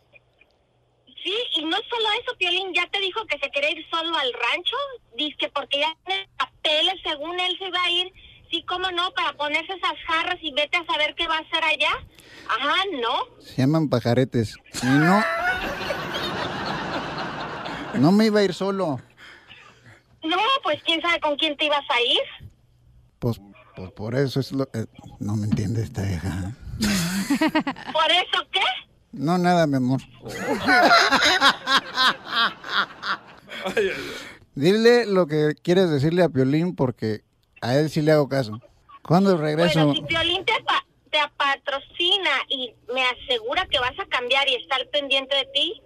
[1.90, 4.76] Solo eso, Piolín, ya te dijo que se quería ir solo al rancho.
[5.16, 8.12] Dice que porque ya tiene papeles, según él se iba a ir
[8.50, 11.62] Sí, cómo no, para ponerse esas jarras y vete a saber qué va a hacer
[11.62, 11.90] allá.
[12.48, 13.40] Ajá, no.
[13.40, 14.56] Se llaman pajaretes.
[14.82, 15.22] Y no.
[17.94, 19.00] No me iba a ir solo.
[20.24, 22.20] No, pues quién sabe con quién te ibas a ir.
[23.20, 23.40] Pues,
[23.76, 24.64] pues por eso es lo.
[24.74, 24.86] eh,
[25.20, 26.52] no me entiende esta vieja.
[27.92, 28.60] ¿Por eso qué?
[29.12, 30.00] No, nada, mi amor.
[34.54, 37.22] Dile lo que quieres decirle a Piolín porque
[37.60, 38.60] a él sí le hago caso.
[39.02, 39.86] ¿Cuándo regreso?
[39.86, 44.54] Bueno, si Piolín te, pa- te patrocina y me asegura que vas a cambiar y
[44.56, 45.82] estar pendiente de ti,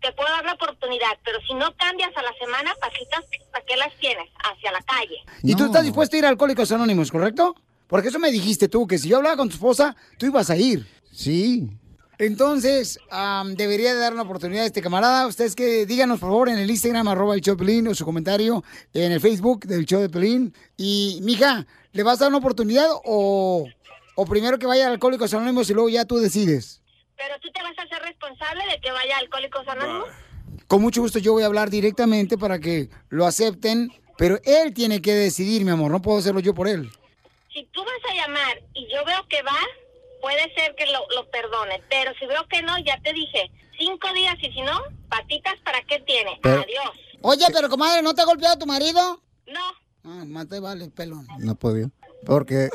[0.00, 1.18] te puedo dar la oportunidad.
[1.24, 4.28] Pero si no cambias a la semana, pasitas, ¿para qué las tienes?
[4.44, 5.16] Hacia la calle.
[5.42, 7.54] Y tú estás dispuesto a ir a Alcohólicos Anónimos, ¿correcto?
[7.86, 10.56] Porque eso me dijiste tú, que si yo hablaba con tu esposa, tú ibas a
[10.56, 10.86] ir.
[11.12, 11.68] Sí.
[12.20, 15.26] Entonces, am, debería de dar una oportunidad a este camarada.
[15.26, 18.04] Ustedes que díganos, por favor, en el Instagram, arroba el show de Pelín, o su
[18.04, 18.62] comentario
[18.92, 20.54] en el Facebook del show de Pelín.
[20.76, 23.66] Y, mija, ¿le vas a dar una oportunidad o,
[24.16, 26.82] o primero que vaya a Alcohólicos Anónimos y luego ya tú decides?
[27.16, 30.08] Pero tú te vas a hacer responsable de que vaya a Alcohólicos Anónimos.
[30.66, 35.00] Con mucho gusto yo voy a hablar directamente para que lo acepten, pero él tiene
[35.00, 36.90] que decidir, mi amor, no puedo hacerlo yo por él.
[37.50, 39.56] Si tú vas a llamar y yo veo que va,
[40.20, 41.82] puede ser que lo, lo perdone.
[41.88, 45.80] Pero si veo que no, ya te dije, cinco días y si no, patitas, ¿para
[45.82, 46.38] qué tiene?
[46.42, 46.90] Pero- Adiós.
[47.22, 49.20] Oye, pero comadre, ¿no te ha golpeado tu marido?
[49.46, 49.60] No.
[50.04, 51.26] Ah, mate, vale, pelón.
[51.38, 51.90] No podía.
[52.24, 52.70] Porque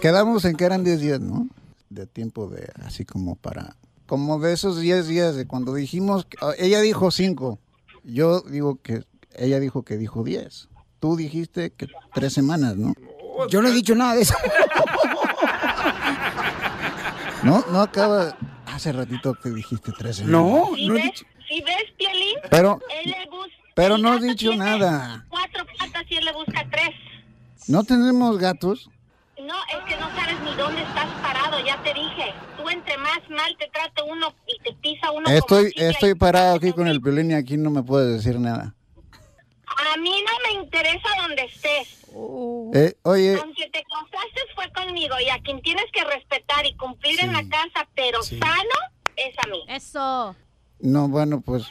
[0.00, 1.48] quedamos en que eran 10 días, ¿no?
[1.90, 3.76] De tiempo de, así como para,
[4.06, 7.58] como de esos 10 días de cuando dijimos, que- ella dijo 5,
[8.04, 9.04] yo digo que,
[9.36, 10.68] ella dijo que dijo 10.
[11.00, 12.94] Tú dijiste que tres semanas, ¿no?
[13.50, 14.34] Yo no he dicho nada de eso.
[17.44, 18.36] No, no acaba,
[18.66, 20.40] hace ratito que dijiste tres semanas.
[20.40, 22.36] No, ¿Sí ves, ¿Sí ves, Piolín?
[22.50, 25.24] Pero- Él le bus- pero no gato dicho nada.
[25.28, 26.90] Cuatro patas y él le busca tres.
[27.68, 28.88] No tenemos gatos.
[29.38, 32.32] No, es que no sabes ni dónde estás parado, ya te dije.
[32.56, 36.72] Tú entre más mal te trate uno y te pisa uno Estoy, estoy parado aquí
[36.72, 38.74] con el violín y aquí no me puedes decir nada.
[39.66, 42.03] A mí no me interesa donde estés.
[42.74, 47.20] Eh, oye, Aunque te casaste fue conmigo y a quien tienes que respetar y cumplir
[47.20, 48.78] en la casa, pero sano,
[49.16, 49.64] es a mí.
[49.68, 50.36] Eso.
[50.80, 51.64] no, bueno, pues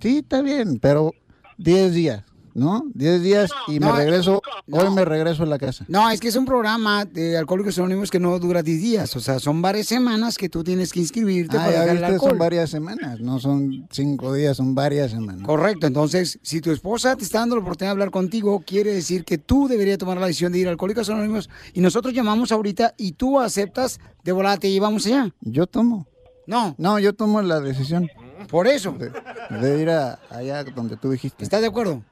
[0.00, 1.12] sí, está bien, pero
[1.58, 2.24] 10 días,
[2.56, 2.84] ¿no?
[2.94, 5.84] 10 días y me No, regreso, hoy me regreso a la casa.
[5.88, 9.14] No, es que es un programa de Alcohólicos Anónimos que no dura 10 días.
[9.14, 12.30] O sea, son varias semanas que tú tienes que inscribirte Ah, para ya viste, alcohol.
[12.30, 15.46] son varias semanas, no son 5 días, son varias semanas.
[15.46, 19.24] Correcto, entonces, si tu esposa te está dando la oportunidad de hablar contigo, quiere decir
[19.24, 22.94] que tú deberías tomar la decisión de ir a Alcohólicos Anónimos y nosotros llamamos ahorita
[22.96, 25.30] y tú aceptas, de volada te llevamos allá.
[25.42, 26.06] Yo tomo.
[26.46, 26.74] No.
[26.78, 28.08] No, yo tomo la decisión.
[28.48, 28.92] Por eso.
[28.92, 29.10] De,
[29.58, 31.42] de ir a, allá donde tú dijiste.
[31.44, 32.02] ¿Estás de acuerdo?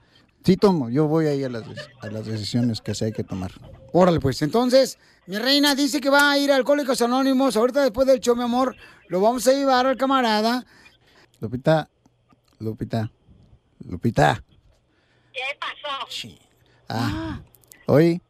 [0.44, 1.64] Sí tomo, yo voy ahí a las,
[2.00, 3.52] a las decisiones que se hay que tomar.
[3.92, 4.42] Órale, pues.
[4.42, 7.56] Entonces, mi reina dice que va a ir a Alcohólicos Anónimos.
[7.56, 8.76] Ahorita después del show, mi amor,
[9.08, 10.66] lo vamos a llevar al camarada.
[11.40, 11.88] Lupita,
[12.58, 13.10] Lupita,
[13.86, 14.44] Lupita.
[15.32, 16.06] ¿Qué pasó?
[16.88, 17.40] Ah,
[17.86, 18.20] oye,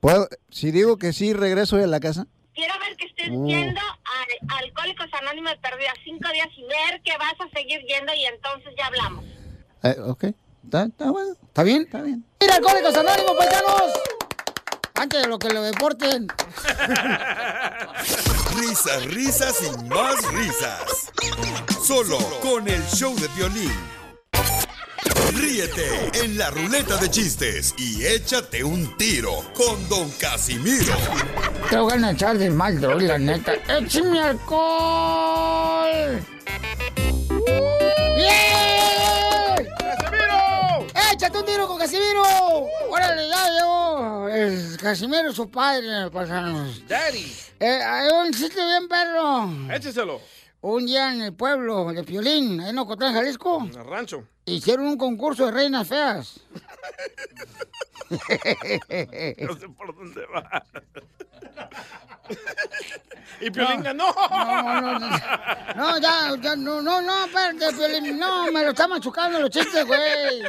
[0.00, 2.26] ¿puedo, si digo que sí, regreso a la casa.
[2.52, 3.46] Quiero ver que estés Uh.
[3.46, 8.24] yendo a Alcohólicos Anónimos perdida cinco días y ver que vas a seguir yendo y
[8.24, 9.24] entonces ya hablamos.
[9.84, 10.24] Eh, ok,
[10.64, 11.34] está, está bueno.
[11.42, 11.82] ¿Está bien?
[11.82, 12.24] Está bien.
[12.40, 13.82] ¡Mira, Alcohólicos Anónimos, paisanos!
[14.94, 16.28] Antes de lo que lo deporten.
[18.56, 21.10] Risas, risas y más risas.
[21.84, 23.72] Solo con el show de violín.
[25.34, 30.94] Ríete en la ruleta de chistes y échate un tiro con Don Casimiro.
[31.68, 33.54] Te voy a echar de mal, la neta.
[33.68, 36.24] ¡Échame alcohol!
[41.24, 42.22] ¡Échate un tiro con Casimiro!
[42.90, 44.28] ¡Órale, ya llegó!
[44.28, 46.86] El Casimiro, su padre, paisanos.
[46.86, 47.34] Daddy.
[47.60, 49.48] Eh, hay un chiste bien, perro.
[49.74, 50.20] Écheselo.
[50.60, 54.28] Un día en el pueblo de Piolín, en Ocotlán, Jalisco, En el rancho.
[54.46, 56.40] Hicieron un concurso de reinas feas.
[58.10, 60.64] No sé por dónde va.
[63.40, 64.14] y Piolín ganó.
[64.14, 65.08] No, no, no.
[65.74, 68.18] No, ya, ya, no, no, no, espérate, Piolín.
[68.18, 70.42] No, me lo está machucando los chistes, güey.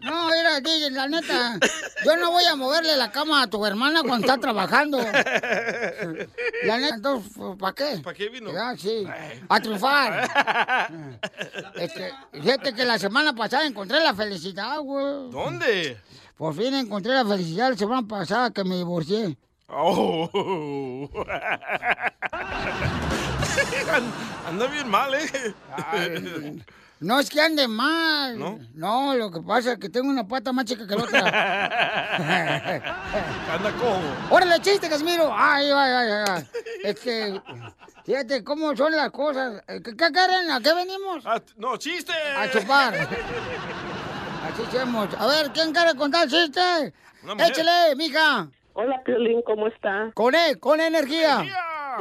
[0.00, 1.58] No, mira, DJ, la neta.
[2.04, 4.98] Yo no voy a moverle la cama a tu hermana cuando está trabajando.
[4.98, 8.00] La neta, entonces, ¿para qué?
[8.02, 8.52] ¿Para qué vino?
[8.52, 9.06] Ya, sí.
[9.48, 11.20] A triunfar.
[11.74, 15.30] Este, fíjate que la semana pasada encontré la felicidad, güey.
[15.30, 15.98] ¿Dónde?
[16.36, 19.36] Por fin encontré la felicidad la semana pasada que me divorcié.
[19.68, 20.28] Oh.
[24.46, 25.28] Anda bien mal, ¿eh?
[27.02, 28.38] No es que ande mal.
[28.38, 28.60] ¿No?
[28.74, 31.18] No, lo que pasa es que tengo una pata más chica que la otra.
[33.52, 34.00] Anda cojo.
[34.30, 35.28] ¡Órale, chiste, Casimiro!
[35.34, 36.44] ¡Ay, ay, ay, ay!
[36.84, 37.40] Es que,
[38.04, 39.64] fíjate cómo son las cosas.
[39.66, 40.48] Eh, ¿Qué, qué quieren?
[40.52, 41.24] ¿A qué venimos?
[41.56, 42.12] no, chiste.
[42.36, 42.94] A chupar.
[42.94, 45.08] Así hacemos.
[45.18, 46.94] A ver, ¿quién quiere contar chiste?
[47.24, 47.50] Una mujer.
[47.50, 48.48] Échale, mija.
[48.74, 50.12] Hola, Piolín, ¿cómo está?
[50.14, 51.42] Con E, con energía.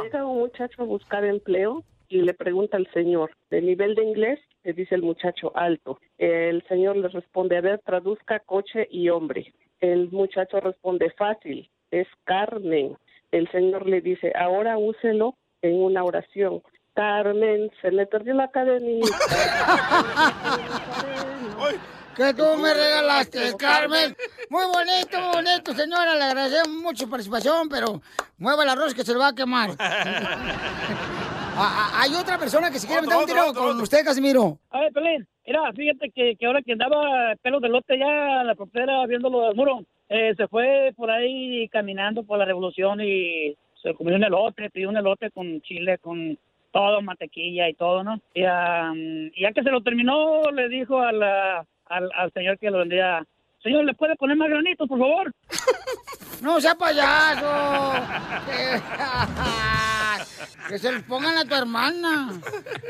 [0.04, 4.40] Llega un muchacho a buscar empleo y le pregunta al señor, ¿de nivel de inglés?
[4.64, 6.00] Le dice el muchacho, alto.
[6.18, 9.54] El señor le responde, a ver, traduzca coche y hombre.
[9.80, 12.98] El muchacho responde, fácil, es Carmen.
[13.32, 16.62] El señor le dice, ahora úselo en una oración.
[16.94, 19.08] Carmen, se me perdió la cadenita.
[22.16, 24.16] Que tú me regalaste, Carmen.
[24.50, 26.16] Muy bonito, muy bonito, señora.
[26.16, 28.02] Le agradecemos mucho su participación, pero
[28.38, 29.72] mueva el arroz que se le va a quemar.
[31.56, 34.58] Hay otra persona que se quiere meter un tiro con usted, Casimiro.
[34.72, 38.48] A ver, Pelín, mira, fíjate que, que ahora que andaba pelo de lote ya en
[38.48, 43.56] la frontera viéndolo del muro, eh, se fue por ahí caminando por la revolución y
[43.82, 46.38] se comió un elote, pidió un elote con chile, con
[46.72, 48.20] todo, mantequilla y todo, ¿no?
[48.34, 52.72] Y, y ya que se lo terminó, le dijo a la- al, al señor que
[52.72, 53.26] lo vendía,
[53.62, 55.32] señor, ¿le puede poner más granitos, por favor?
[56.42, 57.46] No sea payaso.
[60.68, 62.42] que se los pongan a tu hermana.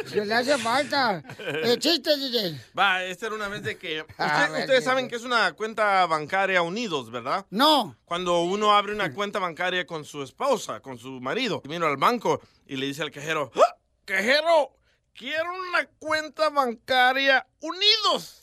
[0.05, 1.23] Si le hace falta.
[1.39, 2.59] Eh, chiste, DJ.
[2.77, 3.99] Va, esta era una vez de que...
[3.99, 7.45] A Usted- ver, ustedes saben que es una cuenta bancaria unidos, ¿verdad?
[7.49, 7.97] No.
[8.05, 12.41] Cuando uno abre una cuenta bancaria con su esposa, con su marido, vino al banco
[12.65, 13.75] y le dice al cajero, ¡Ah!
[14.05, 14.75] cajero,
[15.13, 18.40] quiero una cuenta bancaria unidos.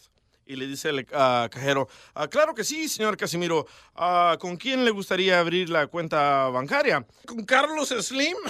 [0.48, 3.66] Y le dice el ah, cajero, "Ah, claro que sí, señor Casimiro.
[3.94, 7.04] Ah, ¿Con quién le gustaría abrir la cuenta bancaria?
[7.26, 8.34] ¿Con Carlos Slim?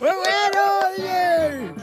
[0.00, 0.62] ¡Muy bueno,
[0.96, 1.74] DJ!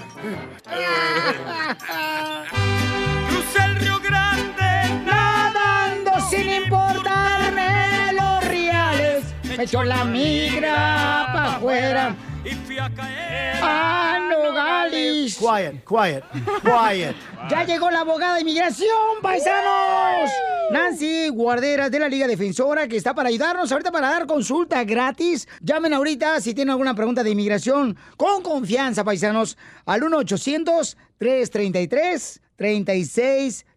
[3.29, 9.25] Crucé el Río Grande Nadando sin importarme los reales.
[9.43, 12.15] Me echó la migra para afuera.
[12.45, 15.37] Y fui a caer ¡Ah, Nogales!
[15.37, 16.23] Quiet, quiet,
[16.61, 17.15] quiet.
[17.49, 18.89] Ya llegó la abogada de inmigración,
[19.21, 20.29] paisanos.
[20.71, 25.47] Nancy Guarderas de la Liga Defensora que está para ayudarnos ahorita para dar consulta gratis.
[25.61, 30.03] Llamen ahorita si tienen alguna pregunta de inmigración con confianza, paisanos, al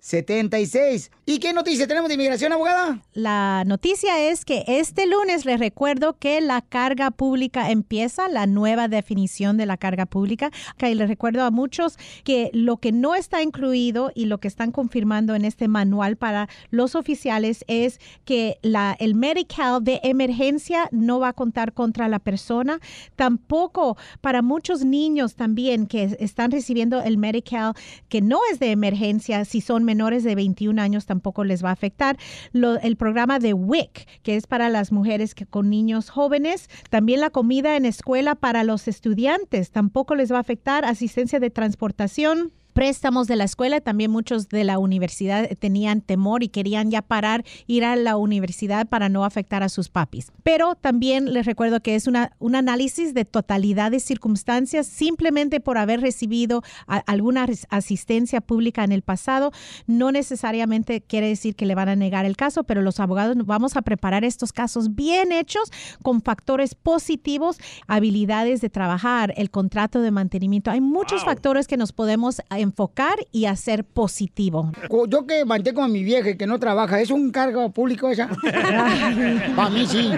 [0.07, 1.11] 1-800-333-3676.
[1.29, 3.03] ¿Y qué noticia tenemos de inmigración, abogada?
[3.13, 8.87] La noticia es que este lunes les recuerdo que la carga pública empieza, la nueva
[8.89, 10.51] definición de la carga pública.
[10.77, 14.71] Que les recuerdo a muchos que lo que no está incluido y lo que están
[14.71, 21.19] confirmando en este manual para los oficiales es que la, el medical de emergencia no
[21.19, 22.79] va a contar contra la persona.
[23.17, 27.75] Tampoco para muchos niños también que están recibiendo el medical
[28.09, 31.73] que no es de emergencia, si son menores de 21 años tampoco les va a
[31.73, 32.17] afectar.
[32.53, 37.21] Lo- el programa de WIC, que es para las mujeres que, con niños jóvenes, también
[37.21, 40.85] la comida en escuela para los estudiantes, tampoco les va a afectar.
[40.85, 46.49] Asistencia de transportación préstamos de la escuela, también muchos de la universidad tenían temor y
[46.49, 50.31] querían ya parar ir a la universidad para no afectar a sus papis.
[50.43, 55.79] Pero también les recuerdo que es una, un análisis de totalidad de circunstancias, simplemente por
[55.79, 59.53] haber recibido a- alguna asistencia pública en el pasado,
[59.87, 63.79] no necesariamente quiere decir que le van a negar el caso, pero los abogados vamos
[63.79, 65.73] a preparar estos casos bien hechos
[66.03, 67.57] con factores positivos,
[67.87, 70.71] habilidades de trabajar, el contrato de mantenimiento.
[70.71, 74.71] Hay muchos factores que nos podemos enfocar y hacer positivo.
[75.09, 78.29] Yo que mantengo a mi vieja que no trabaja, ¿es un cargo público esa?
[79.57, 80.11] Para mí sí.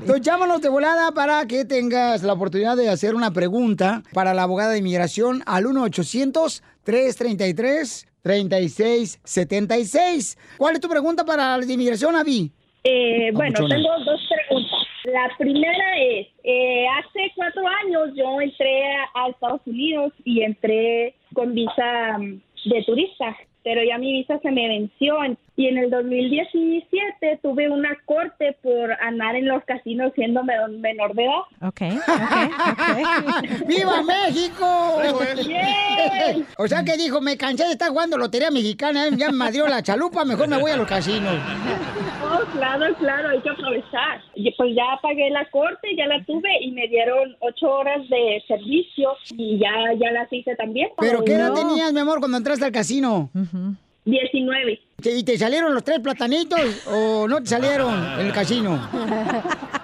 [0.00, 4.42] Entonces llámanos de volada para que tengas la oportunidad de hacer una pregunta para la
[4.44, 5.66] abogada de inmigración al
[8.26, 10.36] 1-800-333-3676.
[10.58, 12.50] ¿Cuál es tu pregunta para la inmigración, Avi?
[12.84, 13.76] Eh, bueno, Papuchona.
[13.76, 14.78] tengo dos preguntas.
[15.04, 18.82] La primera es, eh, hace cuatro años yo entré
[19.14, 24.50] a Estados Unidos y entré con visa mm, de turista, pero ya mi visa se
[24.50, 30.12] me venció en- y en el 2017 tuve una corte por andar en los casinos
[30.14, 31.42] siendo men- menor de edad.
[31.62, 31.80] Ok,
[33.66, 35.00] ¡Viva México!
[35.46, 36.44] Yay.
[36.58, 39.82] o sea que dijo, me cansé de estar jugando lotería mexicana, ya me madrió la
[39.82, 41.34] chalupa, mejor me voy a los casinos.
[42.22, 44.20] Oh, claro, claro, hay que aprovechar.
[44.34, 48.42] Y pues ya pagué la corte, ya la tuve y me dieron ocho horas de
[48.48, 50.88] servicio y ya, ya las hice también.
[50.98, 51.54] ¿Pero qué edad No.
[51.54, 53.30] tenías, mi amor, cuando entraste al casino?
[54.04, 54.80] 19.
[55.04, 58.88] ¿Y te salieron los tres platanitos o no te salieron en el casino?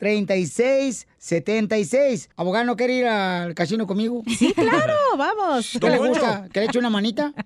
[0.03, 2.29] 1-800-333-3676.
[2.37, 4.23] Abogado, ¿no quiere ir al casino conmigo?
[4.39, 5.79] Sí, claro, vamos.
[5.81, 6.49] ¿Qué le gusta?
[6.53, 7.33] ¿Que le eche una manita?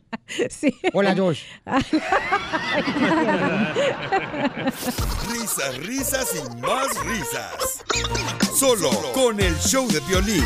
[0.51, 0.75] Sí.
[0.93, 1.39] O las dos.
[5.31, 7.85] Risas, risas y más risas.
[8.59, 10.43] Solo con el show de violín.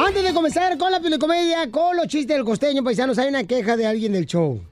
[0.00, 3.76] Antes de comenzar con la comedia, con los chistes del costeño, paisanos, hay una queja
[3.76, 4.62] de alguien del show.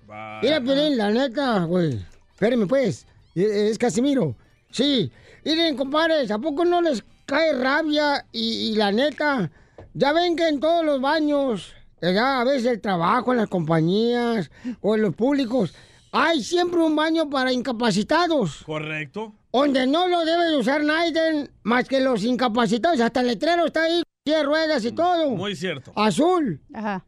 [0.40, 1.98] Mira, Piolín, la neta, güey.
[2.32, 3.04] Espérenme, pues.
[3.34, 4.36] Es es Casimiro.
[4.70, 5.10] Sí.
[5.44, 8.24] Miren, compadres, ¿a poco no les cae rabia?
[8.30, 9.50] Y, y la neta,
[9.94, 14.48] ya ven que en todos los baños, ya a veces el trabajo, en las compañías
[14.80, 15.74] o en los públicos,
[16.12, 18.62] hay siempre un baño para incapacitados.
[18.64, 19.34] Correcto.
[19.52, 23.00] Donde no lo debe de usar nadie más que los incapacitados.
[23.00, 25.30] Hasta el letrero está ahí, de ruedas y todo.
[25.30, 25.92] Muy cierto.
[25.94, 26.60] Azul.
[26.74, 27.04] Ajá.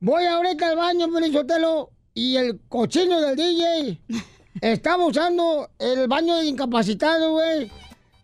[0.00, 4.00] Voy ahorita al baño, Sotelo, y el cochino del DJ
[4.60, 7.70] estaba usando el baño de incapacitado, güey.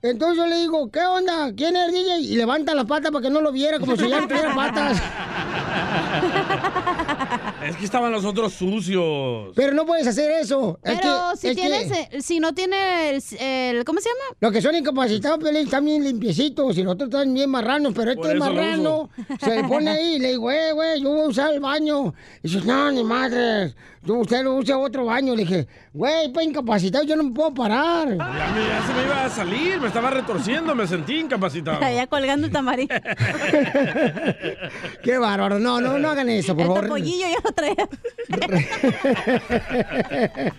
[0.00, 1.52] Entonces yo le digo, ¿qué onda?
[1.54, 2.20] ¿Quién es el DJ?
[2.20, 5.02] Y levanta la pata para que no lo viera, como si ya no tuviera patas.
[7.68, 9.52] Es que estaban los otros sucios.
[9.54, 10.78] Pero no puedes hacer eso.
[10.82, 14.36] Es Pero que- si es tienes, eh, si no tiene el, el- ¿cómo se llama?
[14.40, 18.12] Los que son incapacitados, Piolín, están bien limpiecitos y los otros están bien marranos, pero
[18.12, 19.10] este marrano
[19.40, 22.14] se le pone ahí y le digo, güey, güey, yo voy a usar el baño.
[22.42, 25.34] Y dice, no, ni madre, yo, usted lo usa otro baño.
[25.34, 28.08] Le dije, güey, pues incapacitado, yo no me puedo parar.
[28.08, 31.78] Ya, me- ya se me iba a salir, me estaba retorciendo, me sentí incapacitado.
[31.84, 32.94] Allá colgando el tamarindo.
[35.02, 35.58] Qué bárbaro.
[35.58, 36.82] No, no, no hagan eso, por El favor.
[36.84, 37.88] topollillo ya lo traía.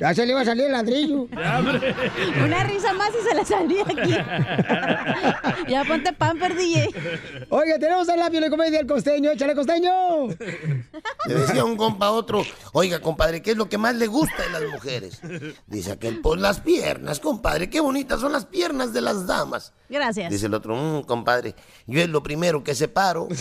[0.00, 1.22] Ya se le iba a salir el ladrillo.
[2.44, 4.14] Una risa más y se le salía aquí.
[5.68, 6.88] ya ponte pamper, DJ.
[7.50, 9.30] Oiga, tenemos al labio de comedia el costeño.
[9.30, 10.28] Échale, costeño.
[11.26, 14.42] Le decía un compa a otro, oiga, compadre, ¿qué es lo que más le gusta
[14.42, 15.20] de las mujeres?
[15.66, 19.72] Dice aquel, pues las piernas, compadre, qué bonitas son las piernas de las damas.
[19.88, 20.30] Gracias.
[20.30, 21.54] Dice el otro, "Mm, compadre,
[21.86, 23.28] yo es lo primero que separo.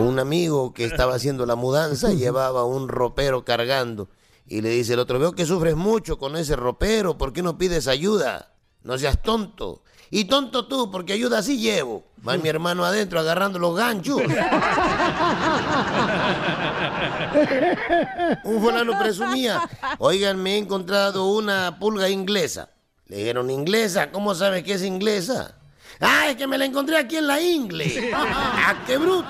[0.00, 4.08] un amigo que estaba haciendo la mudanza llevaba un ropero cargando
[4.46, 7.58] y le dice el otro, veo que sufres mucho con ese ropero, ¿por qué no
[7.58, 8.54] pides ayuda?
[8.82, 9.82] No seas tonto.
[10.10, 12.04] Y tonto tú, porque ayuda sí llevo.
[12.26, 14.22] Va mi hermano adentro agarrando los ganchos.
[18.44, 19.68] Un fulano presumía,
[19.98, 22.70] oigan, me he encontrado una pulga inglesa.
[23.06, 24.10] Le dijeron, ¿inglesa?
[24.10, 25.57] ¿Cómo sabes que es inglesa?
[26.00, 28.10] Ah, es que me la encontré aquí en la ingle.
[28.14, 29.28] ¡Ah, qué bruto!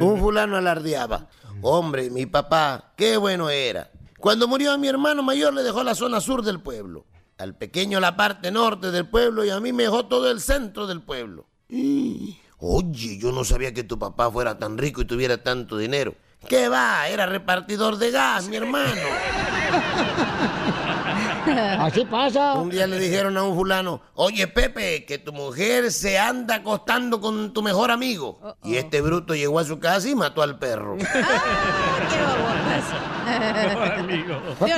[0.00, 1.28] Un fulano alardeaba.
[1.62, 3.90] Hombre, mi papá, qué bueno era.
[4.18, 7.06] Cuando murió mi hermano mayor le dejó la zona sur del pueblo.
[7.38, 10.86] Al pequeño la parte norte del pueblo y a mí me dejó todo el centro
[10.86, 11.46] del pueblo.
[12.58, 16.14] Oye, yo no sabía que tu papá fuera tan rico y tuviera tanto dinero.
[16.48, 17.08] ¿Qué va?
[17.08, 19.02] Era repartidor de gas, mi hermano.
[21.80, 22.54] Así pasa.
[22.54, 27.20] Un día le dijeron a un fulano, oye Pepe, que tu mujer se anda acostando
[27.20, 28.56] con tu mejor amigo.
[28.64, 30.96] Y este bruto llegó a su casa y mató al perro.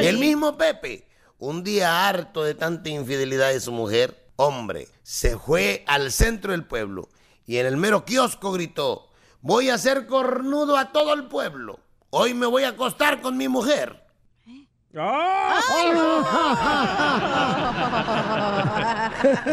[0.00, 1.06] El mismo Pepe,
[1.38, 6.64] un día harto de tanta infidelidad de su mujer, hombre, se fue al centro del
[6.64, 7.08] pueblo
[7.46, 9.08] y en el mero kiosco gritó,
[9.40, 11.80] voy a hacer cornudo a todo el pueblo.
[12.10, 14.07] Hoy me voy a acostar con mi mujer.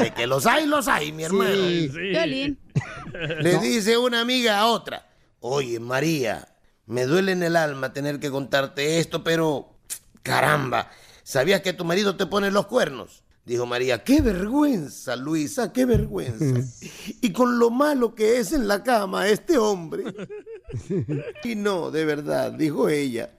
[0.02, 1.52] De que los hay, los hay, mi hermano.
[1.52, 2.58] Violín.
[3.42, 5.08] Le dice una amiga a otra,
[5.40, 6.48] oye María,
[6.86, 9.76] me duele en el alma tener que contarte esto, pero
[10.24, 10.90] caramba,
[11.24, 13.24] ¿sabías que tu marido te pone los cuernos?
[13.46, 16.62] Dijo María, qué vergüenza, Luisa, qué vergüenza.
[17.22, 20.04] Y con lo malo que es en la cama este hombre.
[21.44, 23.30] Y no, de verdad, dijo ella,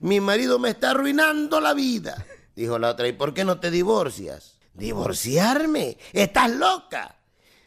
[0.00, 2.26] mi marido me está arruinando la vida.
[2.56, 4.58] Dijo la otra, ¿y por qué no te divorcias?
[4.74, 5.98] ¿Divorciarme?
[6.12, 7.16] ¿Estás loca?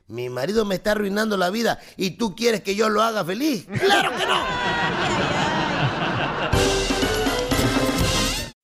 [0.08, 3.66] Mi marido me está arruinando la vida y tú quieres que yo lo haga feliz.
[3.66, 4.42] ¡Claro que no!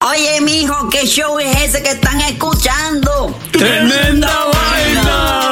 [0.09, 3.33] Oye, mijo, ¿qué show es ese que están escuchando?
[3.51, 5.51] ¡Tremenda vaina!